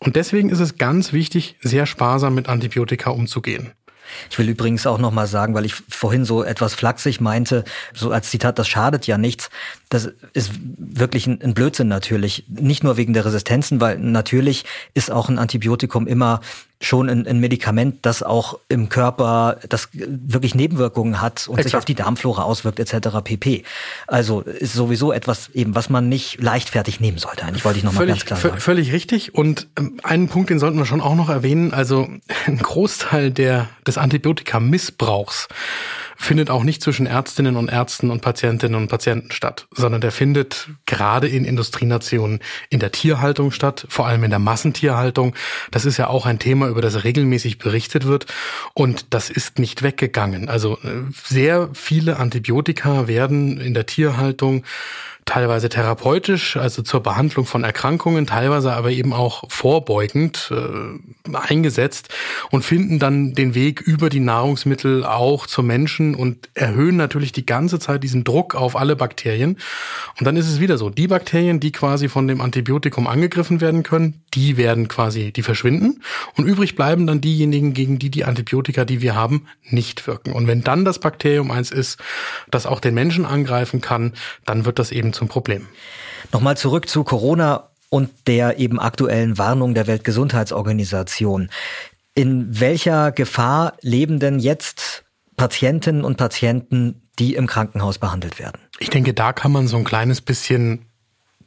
Und 0.00 0.16
deswegen 0.16 0.50
ist 0.50 0.60
es 0.60 0.76
ganz 0.76 1.12
wichtig, 1.12 1.56
sehr 1.60 1.86
sparsam 1.86 2.34
mit 2.34 2.48
Antibiotika 2.48 3.10
umzugehen. 3.10 3.72
Ich 4.30 4.38
will 4.38 4.48
übrigens 4.48 4.86
auch 4.86 4.98
noch 4.98 5.10
mal 5.10 5.26
sagen, 5.26 5.54
weil 5.54 5.64
ich 5.64 5.74
vorhin 5.88 6.24
so 6.24 6.42
etwas 6.42 6.74
flachsig 6.74 7.20
meinte, 7.20 7.64
so 7.92 8.10
als 8.10 8.30
Zitat, 8.30 8.58
das 8.58 8.68
schadet 8.68 9.06
ja 9.06 9.18
nichts. 9.18 9.50
Das 9.88 10.10
ist 10.32 10.52
wirklich 10.76 11.26
ein, 11.26 11.54
Blödsinn 11.54 11.88
natürlich. 11.88 12.44
Nicht 12.48 12.84
nur 12.84 12.96
wegen 12.96 13.12
der 13.12 13.24
Resistenzen, 13.24 13.80
weil 13.80 13.98
natürlich 13.98 14.64
ist 14.94 15.10
auch 15.10 15.28
ein 15.28 15.38
Antibiotikum 15.38 16.06
immer 16.06 16.40
schon 16.84 17.08
ein, 17.08 17.26
ein 17.26 17.40
Medikament, 17.40 17.98
das 18.02 18.22
auch 18.22 18.58
im 18.68 18.88
Körper, 18.88 19.58
das 19.68 19.88
wirklich 19.92 20.54
Nebenwirkungen 20.54 21.20
hat 21.20 21.48
und 21.48 21.54
Exakt. 21.54 21.64
sich 21.64 21.76
auf 21.76 21.84
die 21.84 21.94
Darmflora 21.94 22.42
auswirkt 22.42 22.78
etc. 22.78 23.08
pp. 23.22 23.64
Also 24.06 24.42
ist 24.42 24.74
sowieso 24.74 25.12
etwas 25.12 25.48
eben, 25.50 25.74
was 25.74 25.88
man 25.88 26.08
nicht 26.08 26.42
leichtfertig 26.42 27.00
nehmen 27.00 27.18
sollte. 27.18 27.44
Eigentlich 27.44 27.64
wollte 27.64 27.78
ich 27.78 27.84
noch 27.84 27.92
mal 27.92 28.06
ganz 28.06 28.24
klar 28.24 28.38
sagen. 28.38 28.60
Völlig 28.60 28.92
richtig. 28.92 29.34
Und 29.34 29.68
ähm, 29.78 29.98
einen 30.02 30.28
Punkt, 30.28 30.50
den 30.50 30.58
sollten 30.58 30.76
wir 30.76 30.86
schon 30.86 31.00
auch 31.00 31.14
noch 31.14 31.30
erwähnen. 31.30 31.72
Also 31.72 32.08
ein 32.46 32.58
Großteil 32.58 33.30
der, 33.30 33.68
des 33.86 33.93
Antibiotika-Missbrauchs 33.98 35.48
findet 36.16 36.50
auch 36.50 36.62
nicht 36.62 36.82
zwischen 36.82 37.06
Ärztinnen 37.06 37.56
und 37.56 37.68
Ärzten 37.68 38.10
und 38.10 38.20
Patientinnen 38.20 38.80
und 38.80 38.88
Patienten 38.88 39.32
statt, 39.32 39.66
sondern 39.70 40.00
der 40.00 40.12
findet 40.12 40.68
gerade 40.86 41.28
in 41.28 41.44
Industrienationen 41.44 42.40
in 42.70 42.80
der 42.80 42.92
Tierhaltung 42.92 43.50
statt, 43.50 43.86
vor 43.88 44.06
allem 44.06 44.24
in 44.24 44.30
der 44.30 44.38
Massentierhaltung. 44.38 45.34
Das 45.70 45.84
ist 45.84 45.96
ja 45.96 46.08
auch 46.08 46.26
ein 46.26 46.38
Thema, 46.38 46.68
über 46.68 46.80
das 46.80 47.04
regelmäßig 47.04 47.58
berichtet 47.58 48.06
wird 48.06 48.26
und 48.74 49.06
das 49.14 49.30
ist 49.30 49.58
nicht 49.58 49.82
weggegangen. 49.82 50.48
Also 50.48 50.78
äh, 50.82 51.02
sehr 51.24 51.70
viele 51.72 52.18
Antibiotika 52.18 53.08
werden 53.08 53.60
in 53.60 53.74
der 53.74 53.86
Tierhaltung 53.86 54.64
teilweise 55.24 55.68
therapeutisch, 55.68 56.56
also 56.56 56.82
zur 56.82 57.02
Behandlung 57.02 57.46
von 57.46 57.64
Erkrankungen, 57.64 58.26
teilweise 58.26 58.72
aber 58.72 58.90
eben 58.90 59.12
auch 59.12 59.44
vorbeugend 59.50 60.52
äh, 60.52 61.34
eingesetzt 61.36 62.08
und 62.50 62.62
finden 62.64 62.98
dann 62.98 63.32
den 63.34 63.54
Weg 63.54 63.80
über 63.80 64.10
die 64.10 64.20
Nahrungsmittel 64.20 65.04
auch 65.04 65.46
zum 65.46 65.66
Menschen 65.66 66.03
und 66.12 66.50
erhöhen 66.54 66.96
natürlich 66.96 67.30
die 67.30 67.46
ganze 67.46 67.78
Zeit 67.78 68.02
diesen 68.02 68.24
Druck 68.24 68.56
auf 68.56 68.74
alle 68.74 68.96
Bakterien. 68.96 69.56
Und 70.18 70.26
dann 70.26 70.36
ist 70.36 70.48
es 70.48 70.58
wieder 70.58 70.76
so, 70.76 70.90
die 70.90 71.06
Bakterien, 71.06 71.60
die 71.60 71.70
quasi 71.70 72.08
von 72.08 72.26
dem 72.26 72.40
Antibiotikum 72.40 73.06
angegriffen 73.06 73.60
werden 73.60 73.84
können, 73.84 74.22
die 74.34 74.56
werden 74.56 74.88
quasi, 74.88 75.32
die 75.32 75.42
verschwinden 75.42 76.02
und 76.36 76.46
übrig 76.46 76.74
bleiben 76.74 77.06
dann 77.06 77.20
diejenigen, 77.20 77.74
gegen 77.74 78.00
die 78.00 78.10
die 78.10 78.24
Antibiotika, 78.24 78.84
die 78.84 79.00
wir 79.00 79.14
haben, 79.14 79.46
nicht 79.62 80.06
wirken. 80.08 80.32
Und 80.32 80.48
wenn 80.48 80.62
dann 80.62 80.84
das 80.84 80.98
Bakterium 80.98 81.52
eins 81.52 81.70
ist, 81.70 81.98
das 82.50 82.66
auch 82.66 82.80
den 82.80 82.94
Menschen 82.94 83.24
angreifen 83.24 83.80
kann, 83.80 84.14
dann 84.44 84.64
wird 84.64 84.78
das 84.78 84.90
eben 84.90 85.12
zum 85.12 85.28
Problem. 85.28 85.68
Nochmal 86.32 86.56
zurück 86.56 86.88
zu 86.88 87.04
Corona 87.04 87.68
und 87.90 88.10
der 88.26 88.58
eben 88.58 88.80
aktuellen 88.80 89.38
Warnung 89.38 89.74
der 89.74 89.86
Weltgesundheitsorganisation. 89.86 91.48
In 92.16 92.60
welcher 92.60 93.12
Gefahr 93.12 93.74
leben 93.82 94.18
denn 94.18 94.40
jetzt 94.40 95.03
Patientinnen 95.36 96.04
und 96.04 96.16
Patienten, 96.16 97.02
die 97.18 97.34
im 97.34 97.46
Krankenhaus 97.46 97.98
behandelt 97.98 98.38
werden? 98.38 98.60
Ich 98.78 98.90
denke, 98.90 99.14
da 99.14 99.32
kann 99.32 99.52
man 99.52 99.66
so 99.66 99.76
ein 99.76 99.84
kleines 99.84 100.20
bisschen 100.20 100.86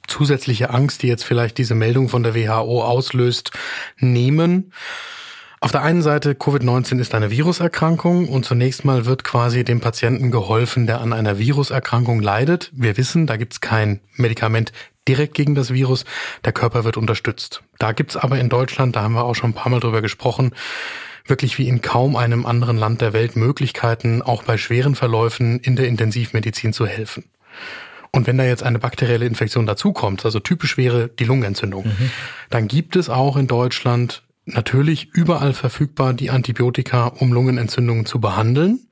zusätzliche 0.08 0.70
Angst, 0.70 1.04
die 1.04 1.08
jetzt 1.08 1.24
vielleicht 1.24 1.58
diese 1.58 1.76
Meldung 1.76 2.10
von 2.10 2.24
der 2.24 2.34
WHO 2.34 2.84
auslöst, 2.84 3.52
nehmen. 3.98 4.72
Auf 5.60 5.72
der 5.72 5.82
einen 5.82 6.04
Seite, 6.04 6.34
Covid-19 6.34 7.00
ist 7.00 7.16
eine 7.16 7.32
Viruserkrankung 7.32 8.30
und 8.30 8.46
zunächst 8.46 8.86
mal 8.86 9.06
wird 9.06 9.24
quasi 9.24 9.64
dem 9.64 9.82
Patienten 9.82 10.30
geholfen, 10.30 10.86
der 10.86 11.02
an 11.02 11.14
einer 11.14 11.40
Viruserkrankung 11.40 12.22
leidet. 12.22 12.72
Wir 12.74 12.96
wissen, 12.96 13.26
da 13.26 13.38
gibt 13.38 13.54
es 13.54 13.62
kein 13.62 14.02
Medikament 14.16 14.72
direkt 15.08 15.34
gegen 15.34 15.56
das 15.56 15.74
Virus. 15.74 16.06
Der 16.46 16.54
Körper 16.54 16.84
wird 16.84 16.96
unterstützt. 16.96 17.64
Da 17.80 17.92
gibt's 17.92 18.16
aber 18.16 18.40
in 18.40 18.50
Deutschland, 18.50 18.96
da 18.96 19.02
haben 19.02 19.14
wir 19.14 19.24
auch 19.24 19.34
schon 19.34 19.52
ein 19.52 19.56
paar 19.56 19.72
Mal 19.72 19.80
drüber 19.80 20.02
gesprochen, 20.02 20.54
wirklich 21.30 21.58
wie 21.58 21.68
in 21.68 21.82
kaum 21.82 22.16
einem 22.16 22.46
anderen 22.46 22.78
Land 22.78 23.02
der 23.02 23.14
Welt 23.14 23.36
Möglichkeiten, 23.36 24.22
auch 24.22 24.44
bei 24.44 24.58
schweren 24.58 24.96
Verläufen 24.96 25.60
in 25.60 25.76
der 25.76 25.88
Intensivmedizin 25.88 26.74
zu 26.74 26.86
helfen. 26.86 27.26
Und 28.12 28.28
wenn 28.28 28.38
da 28.38 28.46
jetzt 28.46 28.64
eine 28.64 28.80
bakterielle 28.80 29.26
Infektion 29.26 29.66
dazukommt, 29.66 30.26
also 30.26 30.40
typisch 30.40 30.78
wäre 30.78 31.08
die 31.08 31.26
Lungenentzündung, 31.26 31.86
mhm. 31.86 32.12
dann 32.50 32.68
gibt 32.68 32.96
es 32.96 33.10
auch 33.10 33.38
in 33.38 33.48
Deutschland 33.48 34.24
natürlich 34.46 35.10
überall 35.14 35.54
verfügbar 35.54 36.14
die 36.14 36.30
Antibiotika, 36.30 37.08
um 37.08 37.34
Lungenentzündungen 37.34 38.06
zu 38.06 38.20
behandeln. 38.20 38.88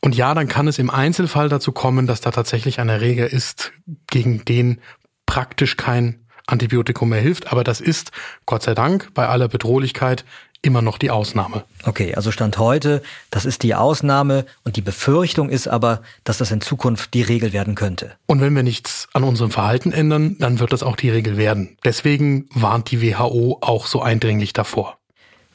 Und 0.00 0.14
ja, 0.14 0.34
dann 0.34 0.48
kann 0.48 0.68
es 0.68 0.78
im 0.78 0.90
Einzelfall 0.90 1.48
dazu 1.48 1.72
kommen, 1.72 2.06
dass 2.06 2.20
da 2.20 2.30
tatsächlich 2.30 2.78
ein 2.78 2.88
Erreger 2.88 3.32
ist, 3.32 3.72
gegen 4.06 4.44
den 4.44 4.80
praktisch 5.24 5.76
kein 5.76 6.26
Antibiotikum 6.46 7.08
mehr 7.08 7.20
hilft. 7.20 7.50
Aber 7.52 7.64
das 7.64 7.80
ist, 7.80 8.12
Gott 8.44 8.62
sei 8.62 8.74
Dank, 8.74 9.12
bei 9.14 9.26
aller 9.26 9.48
Bedrohlichkeit 9.48 10.24
immer 10.62 10.82
noch 10.82 10.98
die 10.98 11.10
Ausnahme. 11.10 11.64
Okay, 11.84 12.14
also 12.14 12.30
Stand 12.30 12.58
heute, 12.58 13.02
das 13.30 13.44
ist 13.44 13.62
die 13.62 13.74
Ausnahme 13.74 14.46
und 14.64 14.76
die 14.76 14.80
Befürchtung 14.80 15.48
ist 15.48 15.68
aber, 15.68 16.02
dass 16.24 16.38
das 16.38 16.50
in 16.50 16.60
Zukunft 16.60 17.14
die 17.14 17.22
Regel 17.22 17.52
werden 17.52 17.74
könnte. 17.74 18.12
Und 18.26 18.40
wenn 18.40 18.54
wir 18.54 18.62
nichts 18.62 19.08
an 19.12 19.24
unserem 19.24 19.50
Verhalten 19.50 19.92
ändern, 19.92 20.36
dann 20.38 20.58
wird 20.58 20.72
das 20.72 20.82
auch 20.82 20.96
die 20.96 21.10
Regel 21.10 21.36
werden. 21.36 21.76
Deswegen 21.84 22.48
warnt 22.52 22.90
die 22.90 23.02
WHO 23.02 23.58
auch 23.60 23.86
so 23.86 24.02
eindringlich 24.02 24.52
davor. 24.52 24.98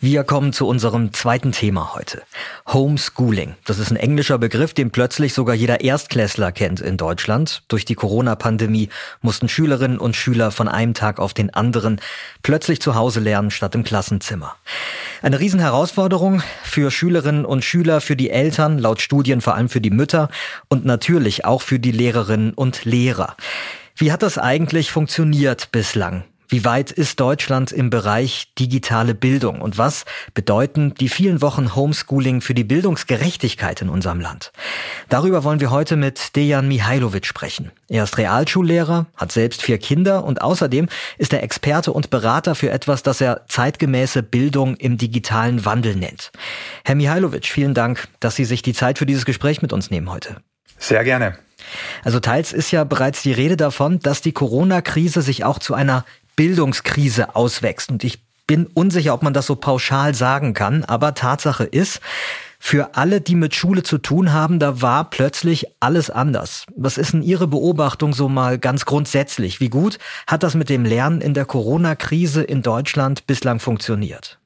Wir 0.04 0.24
kommen 0.24 0.52
zu 0.52 0.68
unserem 0.68 1.14
zweiten 1.14 1.52
Thema 1.52 1.94
heute. 1.94 2.24
Homeschooling. 2.68 3.54
Das 3.66 3.78
ist 3.78 3.92
ein 3.92 3.98
englischer 3.98 4.40
Begriff, 4.40 4.74
den 4.74 4.90
plötzlich 4.90 5.36
sogar 5.36 5.54
jeder 5.54 5.82
Erstklässler 5.82 6.52
kennt 6.52 6.82
in 6.82 6.98
Deutschland. 6.98 7.62
Durch 7.68 7.86
die 7.86 7.94
Corona-Pandemie 7.94 8.90
mussten 9.22 9.48
Schülerinnen 9.48 10.00
und 10.00 10.16
Schüler 10.16 10.50
von 10.50 10.68
einem 10.68 10.96
Tag 10.96 11.20
auf 11.20 11.36
den 11.36 11.54
anderen 11.54 12.02
plötzlich 12.42 12.82
zu 12.82 12.96
Hause 12.96 13.20
lernen 13.20 13.52
statt 13.52 13.76
im 13.76 13.84
Klassenzimmer. 13.84 14.56
Eine 15.22 15.40
Riesenherausforderung 15.40 16.42
für 16.64 16.90
Schülerinnen 16.90 17.46
und 17.46 17.64
Schüler, 17.64 18.02
für 18.02 18.16
die 18.16 18.32
Eltern, 18.32 18.80
laut 18.80 19.02
Studien 19.02 19.40
vor 19.40 19.54
allem 19.54 19.70
für 19.70 19.82
die 19.82 19.92
Mütter 19.92 20.30
und 20.68 20.84
natürlich 20.84 21.46
auch 21.46 21.62
für 21.62 21.78
die 21.78 21.92
Lehrerinnen 21.92 22.56
und 22.56 22.86
Lehrer. 22.86 23.38
Wie 23.96 24.12
hat 24.12 24.24
das 24.24 24.40
eigentlich 24.40 24.90
funktioniert 24.90 25.72
bislang? 25.72 26.24
Wie 26.54 26.66
weit 26.66 26.92
ist 26.92 27.22
Deutschland 27.22 27.72
im 27.72 27.90
Bereich 27.90 28.54
digitale 28.60 29.16
Bildung 29.16 29.62
und 29.62 29.78
was 29.78 30.04
bedeuten 30.34 30.94
die 30.96 31.08
vielen 31.08 31.42
Wochen 31.42 31.76
Homeschooling 31.76 32.42
für 32.42 32.54
die 32.54 32.66
Bildungsgerechtigkeit 32.66 33.82
in 33.82 33.88
unserem 33.88 34.20
Land? 34.20 34.52
Darüber 35.08 35.46
wollen 35.46 35.62
wir 35.62 35.72
heute 35.72 35.96
mit 35.96 36.36
Dejan 36.36 36.68
Mihailovic 36.68 37.26
sprechen. 37.26 37.72
Er 37.88 38.04
ist 38.04 38.18
Realschullehrer, 38.18 39.06
hat 39.16 39.32
selbst 39.32 39.62
vier 39.62 39.78
Kinder 39.78 40.26
und 40.26 40.42
außerdem 40.42 40.90
ist 41.18 41.32
er 41.32 41.42
Experte 41.42 41.94
und 41.94 42.10
Berater 42.10 42.54
für 42.54 42.70
etwas, 42.70 43.02
das 43.02 43.22
er 43.22 43.46
zeitgemäße 43.48 44.22
Bildung 44.22 44.76
im 44.76 44.98
digitalen 44.98 45.64
Wandel 45.64 45.96
nennt. 45.96 46.34
Herr 46.84 46.96
Mihailovic, 46.96 47.46
vielen 47.46 47.74
Dank, 47.74 48.10
dass 48.20 48.36
Sie 48.36 48.44
sich 48.44 48.62
die 48.62 48.74
Zeit 48.74 48.98
für 48.98 49.06
dieses 49.06 49.24
Gespräch 49.24 49.62
mit 49.62 49.72
uns 49.72 49.90
nehmen 49.90 50.12
heute. 50.12 50.42
Sehr 50.78 51.06
gerne. 51.06 51.38
Also 52.04 52.20
teils 52.20 52.54
ist 52.54 52.72
ja 52.72 52.84
bereits 52.84 53.22
die 53.22 53.32
Rede 53.32 53.58
davon, 53.58 54.00
dass 54.00 54.22
die 54.22 54.32
Corona-Krise 54.32 55.22
sich 55.22 55.44
auch 55.44 55.60
zu 55.60 55.74
einer 55.74 56.06
Bildungskrise 56.36 57.36
auswächst. 57.36 57.90
Und 57.90 58.04
ich 58.04 58.24
bin 58.48 58.68
unsicher, 58.68 59.14
ob 59.14 59.24
man 59.24 59.34
das 59.34 59.46
so 59.46 59.56
pauschal 59.56 60.14
sagen 60.14 60.54
kann, 60.54 60.84
aber 60.84 61.14
Tatsache 61.14 61.64
ist, 61.64 62.02
für 62.64 62.96
alle, 62.96 63.22
die 63.22 63.34
mit 63.34 63.56
Schule 63.56 63.82
zu 63.82 63.98
tun 63.98 64.34
haben, 64.34 64.60
da 64.60 64.82
war 64.84 65.10
plötzlich 65.10 65.66
alles 65.80 66.12
anders. 66.12 66.68
Was 66.76 67.00
ist 67.00 67.14
denn 67.14 67.24
Ihre 67.24 67.48
Beobachtung 67.48 68.14
so 68.14 68.30
mal 68.30 68.60
ganz 68.60 68.86
grundsätzlich? 68.86 69.60
Wie 69.62 69.70
gut 69.70 69.98
hat 70.28 70.44
das 70.44 70.54
mit 70.54 70.70
dem 70.70 70.86
Lernen 70.86 71.22
in 71.22 71.34
der 71.34 71.46
Corona-Krise 71.46 72.44
in 72.44 72.62
Deutschland 72.62 73.26
bislang 73.26 73.60
funktioniert? 73.60 74.41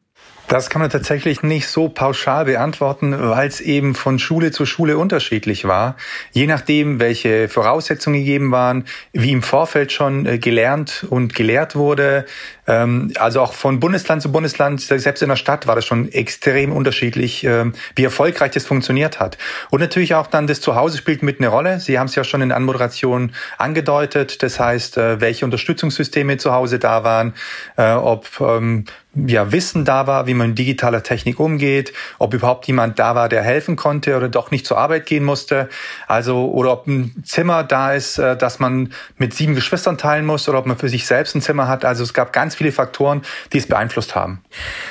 Das 0.47 0.69
kann 0.69 0.79
man 0.79 0.91
tatsächlich 0.91 1.41
nicht 1.41 1.67
so 1.67 1.89
pauschal 1.89 2.45
beantworten, 2.45 3.15
weil 3.19 3.47
es 3.47 3.61
eben 3.61 3.95
von 3.95 4.19
Schule 4.19 4.51
zu 4.51 4.67
Schule 4.67 4.99
unterschiedlich 4.99 5.65
war. 5.65 5.95
Je 6.33 6.45
nachdem, 6.45 6.99
welche 6.99 7.49
Voraussetzungen 7.49 8.19
gegeben 8.19 8.51
waren, 8.51 8.85
wie 9.11 9.31
im 9.31 9.41
Vorfeld 9.41 9.91
schon 9.91 10.27
äh, 10.27 10.37
gelernt 10.37 11.03
und 11.09 11.33
gelehrt 11.33 11.75
wurde. 11.75 12.25
Ähm, 12.67 13.11
also 13.17 13.41
auch 13.41 13.53
von 13.53 13.79
Bundesland 13.79 14.21
zu 14.21 14.31
Bundesland, 14.31 14.81
selbst 14.81 15.23
in 15.23 15.29
der 15.29 15.35
Stadt 15.35 15.65
war 15.65 15.75
das 15.75 15.85
schon 15.85 16.11
extrem 16.11 16.71
unterschiedlich, 16.71 17.43
ähm, 17.43 17.73
wie 17.95 18.03
erfolgreich 18.03 18.51
das 18.51 18.67
funktioniert 18.67 19.19
hat. 19.19 19.39
Und 19.71 19.79
natürlich 19.79 20.13
auch 20.13 20.27
dann 20.27 20.45
das 20.45 20.61
Zuhause 20.61 20.99
spielt 20.99 21.23
mit 21.23 21.39
eine 21.39 21.47
Rolle. 21.47 21.79
Sie 21.79 21.97
haben 21.97 22.05
es 22.05 22.13
ja 22.13 22.23
schon 22.23 22.43
in 22.43 22.49
der 22.49 22.57
Anmoderation 22.57 23.33
angedeutet. 23.57 24.43
Das 24.43 24.59
heißt, 24.59 24.97
äh, 24.97 25.19
welche 25.21 25.43
Unterstützungssysteme 25.43 26.37
zu 26.37 26.53
Hause 26.53 26.77
da 26.77 27.03
waren, 27.03 27.33
äh, 27.77 27.93
ob 27.93 28.27
ähm, 28.39 28.85
ja, 29.15 29.51
Wissen 29.51 29.85
da 29.85 30.07
war, 30.07 30.27
wie 30.27 30.33
man 30.33 30.49
mit 30.49 30.59
digitaler 30.59 31.01
Technik 31.01 31.39
umgeht, 31.39 31.93
ob 32.19 32.33
überhaupt 32.33 32.67
jemand 32.67 32.99
da 32.99 33.15
war, 33.15 33.29
der 33.29 33.43
helfen 33.43 33.75
konnte 33.75 34.17
oder 34.17 34.27
doch 34.27 34.51
nicht 34.51 34.65
zur 34.65 34.77
Arbeit 34.77 35.05
gehen 35.05 35.23
musste. 35.23 35.69
Also, 36.07 36.51
oder 36.51 36.73
ob 36.73 36.87
ein 36.87 37.23
Zimmer 37.23 37.63
da 37.63 37.93
ist, 37.93 38.17
äh, 38.17 38.35
das 38.35 38.59
man 38.59 38.91
mit 39.17 39.33
sieben 39.33 39.55
Geschwistern 39.55 39.97
teilen 39.97 40.25
muss 40.25 40.49
oder 40.49 40.59
ob 40.59 40.65
man 40.65 40.77
für 40.77 40.89
sich 40.89 41.07
selbst 41.07 41.35
ein 41.35 41.41
Zimmer 41.41 41.67
hat. 41.67 41.85
Also 41.85 42.03
es 42.03 42.13
gab 42.13 42.33
ganz 42.33 42.55
viele 42.55 42.71
Faktoren, 42.71 43.21
die 43.53 43.57
es 43.57 43.67
beeinflusst 43.67 44.15
haben. 44.15 44.41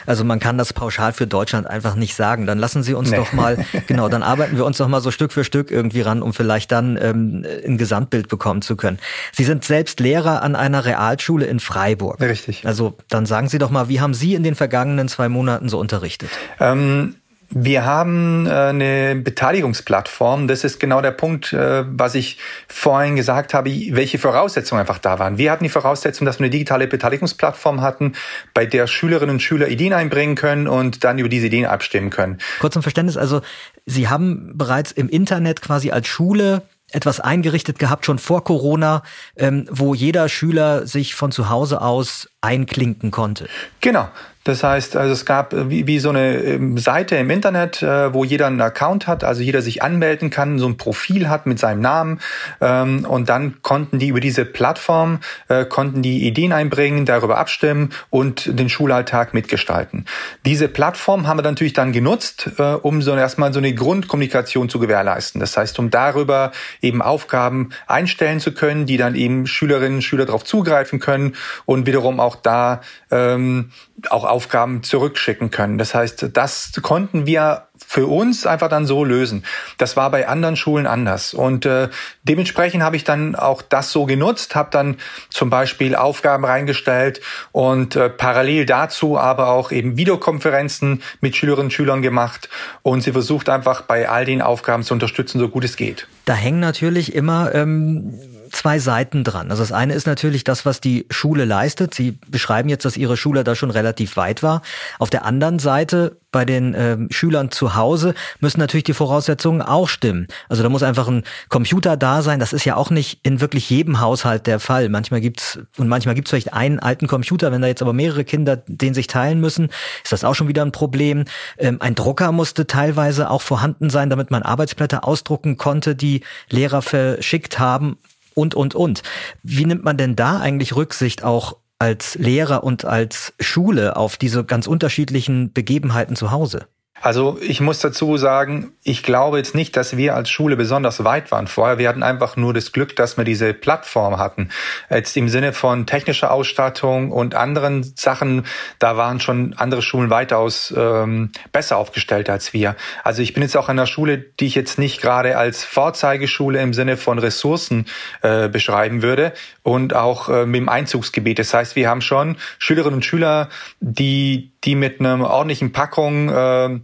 Also 0.07 0.25
man 0.25 0.40
kann 0.40 0.57
das 0.57 0.73
pauschal 0.73 1.12
für 1.12 1.26
Deutschland 1.26 1.66
einfach 1.66 1.95
nicht 1.95 2.14
sagen. 2.14 2.47
Dann 2.47 2.59
lassen 2.59 2.83
Sie 2.83 2.95
uns 2.95 3.11
nee. 3.11 3.16
doch 3.16 3.33
mal, 3.33 3.64
genau, 3.87 4.09
dann 4.09 4.23
arbeiten 4.23 4.57
wir 4.57 4.64
uns 4.64 4.78
doch 4.78 4.88
mal 4.88 5.00
so 5.00 5.11
Stück 5.11 5.33
für 5.33 5.45
Stück 5.45 5.71
irgendwie 5.71 6.00
ran, 6.00 6.23
um 6.23 6.33
vielleicht 6.33 6.73
dann 6.73 6.99
ähm, 7.00 7.45
ein 7.66 7.76
Gesamtbild 7.76 8.28
bekommen 8.28 8.62
zu 8.62 8.76
können. 8.76 8.99
Sie 9.33 9.45
sind 9.45 9.64
selbst 9.64 10.00
Lehrer 10.00 10.43
an 10.43 10.57
einer 10.57 10.85
Realschule 10.85 11.45
in 11.45 11.61
Freiburg. 11.61 12.21
Richtig. 12.21 12.66
Also 12.66 12.97
dann 13.09 13.26
sagen 13.26 13.49
Sie 13.49 13.59
doch 13.59 13.71
mal, 13.71 13.88
wie 13.88 14.00
haben 14.00 14.13
haben 14.14 14.21
Sie 14.21 14.35
in 14.35 14.44
den 14.44 14.54
vergangenen 14.54 15.09
zwei 15.09 15.28
Monaten 15.28 15.68
so 15.68 15.78
unterrichtet? 15.78 16.30
Ähm 16.61 17.16
wir 17.56 17.85
haben 17.85 18.47
äh, 18.47 18.50
eine 18.50 19.14
Beteiligungsplattform. 19.14 20.49
Das 20.49 20.64
ist 20.64 20.80
genau 20.80 21.00
der 21.00 21.12
Punkt, 21.12 21.52
äh, 21.52 21.85
was 21.87 22.16
ich 22.16 22.38
vorhin 22.66 23.14
gesagt 23.14 23.54
habe, 23.54 23.71
welche 23.90 24.18
Voraussetzungen 24.18 24.80
einfach 24.80 24.99
da 24.99 25.18
waren. 25.21 25.38
Wir 25.38 25.52
hatten 25.52 25.62
die 25.62 25.71
Voraussetzung, 25.71 26.25
dass 26.25 26.40
wir 26.40 26.44
eine 26.44 26.50
digitale 26.50 26.88
Beteiligungsplattform 26.88 27.80
hatten, 27.80 28.14
bei 28.54 28.66
der 28.66 28.88
Schülerinnen 28.88 29.37
und 29.37 29.40
Schüler 29.40 29.68
Ideen 29.68 29.92
einbringen 29.92 30.35
können 30.35 30.66
und 30.66 31.04
dann 31.04 31.18
über 31.18 31.28
diese 31.28 31.47
Ideen 31.47 31.66
abstimmen 31.66 32.11
können. 32.11 32.38
Kurz 32.59 32.73
zum 32.73 32.83
Verständnis, 32.83 33.16
also 33.16 33.40
Sie 33.87 34.09
haben 34.09 34.56
bereits 34.56 34.90
im 34.90 35.09
Internet 35.09 35.61
quasi 35.61 35.92
als 35.92 36.09
Schule 36.09 36.62
etwas 36.90 37.21
eingerichtet 37.21 37.78
gehabt, 37.78 38.06
schon 38.06 38.18
vor 38.18 38.44
Corona, 38.44 39.02
ähm, 39.37 39.66
wo 39.71 39.94
jeder 39.94 40.28
Schüler 40.28 40.87
sich 40.87 41.14
von 41.14 41.33
zu 41.33 41.50
Hause 41.50 41.80
aus 41.80 42.28
einklinken 42.44 43.10
konnte. 43.10 43.48
Genau. 43.80 44.08
Das 44.44 44.62
heißt, 44.62 44.96
also 44.96 45.12
es 45.12 45.24
gab 45.24 45.54
äh, 45.54 45.70
wie, 45.70 45.86
wie 45.86 45.98
so 45.98 46.10
eine 46.10 46.36
ähm, 46.36 46.76
Seite 46.76 47.16
im 47.16 47.30
Internet, 47.30 47.82
äh, 47.82 48.12
wo 48.12 48.24
jeder 48.24 48.46
einen 48.46 48.60
Account 48.60 49.06
hat, 49.06 49.24
also 49.24 49.42
jeder 49.42 49.62
sich 49.62 49.82
anmelden 49.82 50.28
kann, 50.28 50.58
so 50.58 50.66
ein 50.68 50.76
Profil 50.76 51.30
hat 51.30 51.46
mit 51.46 51.58
seinem 51.58 51.80
Namen 51.80 52.20
ähm, 52.60 53.06
und 53.08 53.30
dann 53.30 53.62
konnten 53.62 53.98
die 53.98 54.08
über 54.08 54.20
diese 54.20 54.44
Plattform 54.44 55.20
äh, 55.48 55.64
konnten 55.64 56.02
die 56.02 56.26
Ideen 56.26 56.52
einbringen, 56.52 57.06
darüber 57.06 57.38
abstimmen 57.38 57.90
und 58.10 58.58
den 58.58 58.68
Schulalltag 58.68 59.32
mitgestalten. 59.32 60.04
Diese 60.44 60.68
Plattform 60.68 61.26
haben 61.26 61.38
wir 61.38 61.42
natürlich 61.42 61.72
dann 61.72 61.92
genutzt, 61.92 62.50
um 62.82 63.00
so 63.00 63.14
erstmal 63.14 63.52
so 63.54 63.60
eine 63.60 63.72
Grundkommunikation 63.72 64.68
zu 64.68 64.78
gewährleisten. 64.78 65.40
Das 65.40 65.56
heißt, 65.56 65.78
um 65.78 65.90
darüber 65.90 66.52
eben 66.82 67.00
Aufgaben 67.00 67.70
einstellen 67.86 68.40
zu 68.40 68.52
können, 68.52 68.84
die 68.84 68.98
dann 68.98 69.14
eben 69.14 69.46
Schülerinnen 69.46 69.96
und 69.96 70.02
Schüler 70.02 70.26
darauf 70.26 70.44
zugreifen 70.44 71.00
können 71.00 71.34
und 71.64 71.86
wiederum 71.86 72.20
auch 72.20 72.34
da 72.35 72.81
ähm, 73.11 73.71
auch 74.11 74.25
Aufgaben 74.25 74.83
zurückschicken 74.83 75.50
können. 75.50 75.79
Das 75.79 75.95
heißt, 75.95 76.31
das 76.33 76.73
konnten 76.83 77.26
wir 77.26 77.69
für 77.87 78.07
uns 78.07 78.47
einfach 78.47 78.69
dann 78.69 78.87
so 78.87 79.05
lösen. 79.05 79.45
Das 79.79 79.97
war 79.97 80.11
bei 80.11 80.29
anderen 80.29 80.57
Schulen 80.57 80.87
anders. 80.87 81.35
Und 81.35 81.67
äh, 81.67 81.88
dementsprechend 82.23 82.83
habe 82.83 82.97
ich 82.97 83.05
dann 83.05 83.35
auch 83.35 83.62
das 83.62 83.91
so 83.91 84.07
genutzt, 84.07 84.55
habe 84.55 84.71
dann 84.71 84.97
zum 85.31 85.50
Beispiel 85.50 85.95
Aufgaben 85.95 86.45
reingestellt 86.45 87.21
und 87.53 87.97
äh, 87.97 88.11
parallel 88.11 88.67
dazu 88.67 89.19
aber 89.19 89.49
auch 89.49 89.73
eben 89.73 89.97
Videokonferenzen 89.97 91.03
mit 91.21 91.37
Schülerinnen 91.37 91.67
und 91.67 91.73
Schülern 91.73 92.03
gemacht 92.03 92.49
und 92.83 93.03
sie 93.03 93.12
versucht 93.12 93.49
einfach 93.49 93.83
bei 93.83 94.09
all 94.09 94.25
den 94.25 94.43
Aufgaben 94.43 94.83
zu 94.83 94.95
unterstützen, 94.95 95.38
so 95.38 95.49
gut 95.49 95.64
es 95.64 95.76
geht. 95.76 96.07
Da 96.25 96.35
hängen 96.35 96.61
natürlich 96.61 97.14
immer 97.14 97.55
ähm 97.55 98.34
zwei 98.54 98.78
Seiten 98.78 99.25
dran. 99.25 99.50
Also 99.50 99.62
das 99.62 99.73
eine 99.73 99.94
ist 99.94 100.06
natürlich 100.06 100.44
das, 100.44 100.64
was 100.64 100.80
die 100.80 101.06
Schule 101.11 101.44
leistet. 101.44 101.94
Sie 101.94 102.18
beschreiben 102.28 102.68
jetzt, 102.68 102.84
dass 102.84 102.96
Ihre 102.96 103.16
Schule 103.16 103.44
da 103.44 103.54
schon 103.54 103.70
relativ 103.70 104.16
weit 104.16 104.42
war. 104.42 104.62
Auf 104.99 105.11
der 105.11 105.25
anderen 105.25 105.58
Seite 105.58 106.16
bei 106.34 106.44
den 106.44 106.75
äh, 106.75 106.96
Schülern 107.11 107.52
zu 107.52 107.76
Hause 107.76 108.14
müssen 108.40 108.58
natürlich 108.58 108.84
die 108.84 108.92
Voraussetzungen 108.92 109.62
auch 109.62 109.88
stimmen. 109.88 110.26
Also 110.49 110.64
da 110.64 110.68
muss 110.68 110.82
einfach 110.82 111.06
ein 111.06 111.23
Computer 111.49 111.96
da 111.96 112.23
sein. 112.23 112.40
Das 112.40 112.52
ist 112.52 112.64
ja 112.64 112.75
auch 112.75 112.90
nicht 112.90 113.20
in 113.23 113.40
wirklich 113.40 113.70
jedem 113.70 114.00
Haushalt 114.00 114.49
der 114.49 114.58
Fall. 114.58 114.88
Manchmal 114.88 115.20
gibt's 115.20 115.61
und 115.76 115.87
manchmal 115.87 116.16
gibt's 116.16 116.30
vielleicht 116.30 116.52
einen 116.52 116.80
alten 116.80 117.06
Computer. 117.06 117.52
Wenn 117.52 117.62
da 117.62 117.68
jetzt 117.68 117.82
aber 117.82 117.92
mehrere 117.92 118.25
Kinder 118.25 118.56
den 118.56 118.94
sich 118.94 119.06
teilen 119.06 119.40
müssen, 119.40 119.70
ist 120.02 120.12
das 120.12 120.25
auch 120.25 120.34
schon 120.34 120.49
wieder 120.49 120.64
ein 120.64 120.73
Problem. 120.73 121.25
Ähm, 121.56 121.80
ein 121.80 121.94
Drucker 121.94 122.32
musste 122.32 122.66
teilweise 122.66 123.30
auch 123.30 123.42
vorhanden 123.42 123.88
sein, 123.88 124.11
damit 124.11 124.32
man 124.32 124.42
Arbeitsblätter 124.42 125.06
ausdrucken 125.06 125.56
konnte, 125.56 125.94
die 125.94 126.23
Lehrer 126.50 126.82
verschickt 126.82 127.61
haben 127.61 127.96
und, 128.35 128.55
und, 128.55 128.75
und. 128.75 129.03
Wie 129.43 129.64
nimmt 129.64 129.85
man 129.85 129.97
denn 129.97 130.17
da 130.17 130.41
eigentlich 130.41 130.76
Rücksicht 130.76 131.25
auch 131.25 131.57
als 131.79 132.14
Lehrer 132.17 132.64
und 132.64 132.85
als 132.85 133.35
Schule 133.41 133.97
auf 133.97 134.17
diese 134.17 134.45
ganz 134.45 134.67
unterschiedlichen 134.67 135.53
Begebenheiten 135.53 136.17
zu 136.17 136.31
Hause? 136.31 136.67
Also 137.00 137.38
ich 137.42 137.60
muss 137.60 137.80
dazu 137.80 138.16
sagen, 138.16 138.72
ich 138.82 139.02
glaube 139.02 139.36
jetzt 139.36 139.54
nicht, 139.54 139.76
dass 139.76 139.96
wir 139.96 140.14
als 140.14 140.30
Schule 140.30 140.56
besonders 140.56 141.04
weit 141.04 141.30
waren 141.32 141.48
vorher. 141.48 141.76
Wir 141.76 141.88
hatten 141.88 142.02
einfach 142.02 142.36
nur 142.36 142.54
das 142.54 142.72
Glück, 142.72 142.96
dass 142.96 143.18
wir 143.18 143.24
diese 143.24 143.52
Plattform 143.52 144.16
hatten. 144.18 144.48
Jetzt 144.88 145.16
im 145.16 145.28
Sinne 145.28 145.52
von 145.52 145.86
technischer 145.86 146.30
Ausstattung 146.30 147.10
und 147.10 147.34
anderen 147.34 147.82
Sachen, 147.96 148.46
da 148.78 148.96
waren 148.96 149.20
schon 149.20 149.54
andere 149.54 149.82
Schulen 149.82 150.08
weitaus 150.08 150.72
ähm, 150.76 151.32
besser 151.52 151.76
aufgestellt 151.76 152.30
als 152.30 152.54
wir. 152.54 152.74
Also 153.02 153.20
ich 153.20 153.34
bin 153.34 153.42
jetzt 153.42 153.56
auch 153.56 153.68
an 153.68 153.78
einer 153.78 153.86
Schule, 153.86 154.18
die 154.18 154.46
ich 154.46 154.54
jetzt 154.54 154.78
nicht 154.78 155.02
gerade 155.02 155.36
als 155.36 155.62
Vorzeigeschule 155.64 156.62
im 156.62 156.72
Sinne 156.72 156.96
von 156.96 157.18
Ressourcen 157.18 157.86
äh, 158.22 158.48
beschreiben 158.48 159.02
würde 159.02 159.34
und 159.62 159.94
auch 159.94 160.28
äh, 160.28 160.46
mit 160.46 160.60
dem 160.60 160.68
Einzugsgebiet. 160.70 161.38
Das 161.38 161.52
heißt, 161.52 161.76
wir 161.76 161.90
haben 161.90 162.00
schon 162.00 162.36
Schülerinnen 162.58 162.94
und 162.94 163.04
Schüler, 163.04 163.50
die 163.80 164.53
die 164.64 164.75
mit 164.75 165.00
einer 165.00 165.28
ordentlichen 165.30 165.73
Packung 165.73 166.28
äh, 166.28 166.78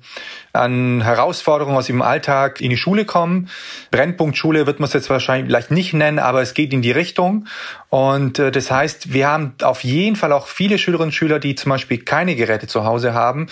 an 0.52 1.00
Herausforderungen 1.02 1.76
aus 1.76 1.88
ihrem 1.88 2.02
Alltag 2.02 2.60
in 2.60 2.70
die 2.70 2.76
Schule 2.76 3.04
kommen. 3.04 3.48
Brennpunktschule 3.90 4.66
wird 4.66 4.80
man 4.80 4.88
es 4.88 4.92
jetzt 4.92 5.10
wahrscheinlich 5.10 5.46
vielleicht 5.48 5.70
nicht 5.70 5.92
nennen, 5.92 6.18
aber 6.18 6.42
es 6.42 6.54
geht 6.54 6.72
in 6.72 6.82
die 6.82 6.90
Richtung. 6.90 7.46
Und 7.88 8.38
äh, 8.38 8.50
das 8.50 8.70
heißt, 8.70 9.12
wir 9.12 9.28
haben 9.28 9.54
auf 9.62 9.84
jeden 9.84 10.16
Fall 10.16 10.32
auch 10.32 10.46
viele 10.46 10.78
Schülerinnen 10.78 11.08
und 11.08 11.12
Schüler, 11.12 11.38
die 11.38 11.54
zum 11.54 11.70
Beispiel 11.70 11.98
keine 11.98 12.36
Geräte 12.36 12.66
zu 12.66 12.84
Hause 12.84 13.14
haben 13.14 13.48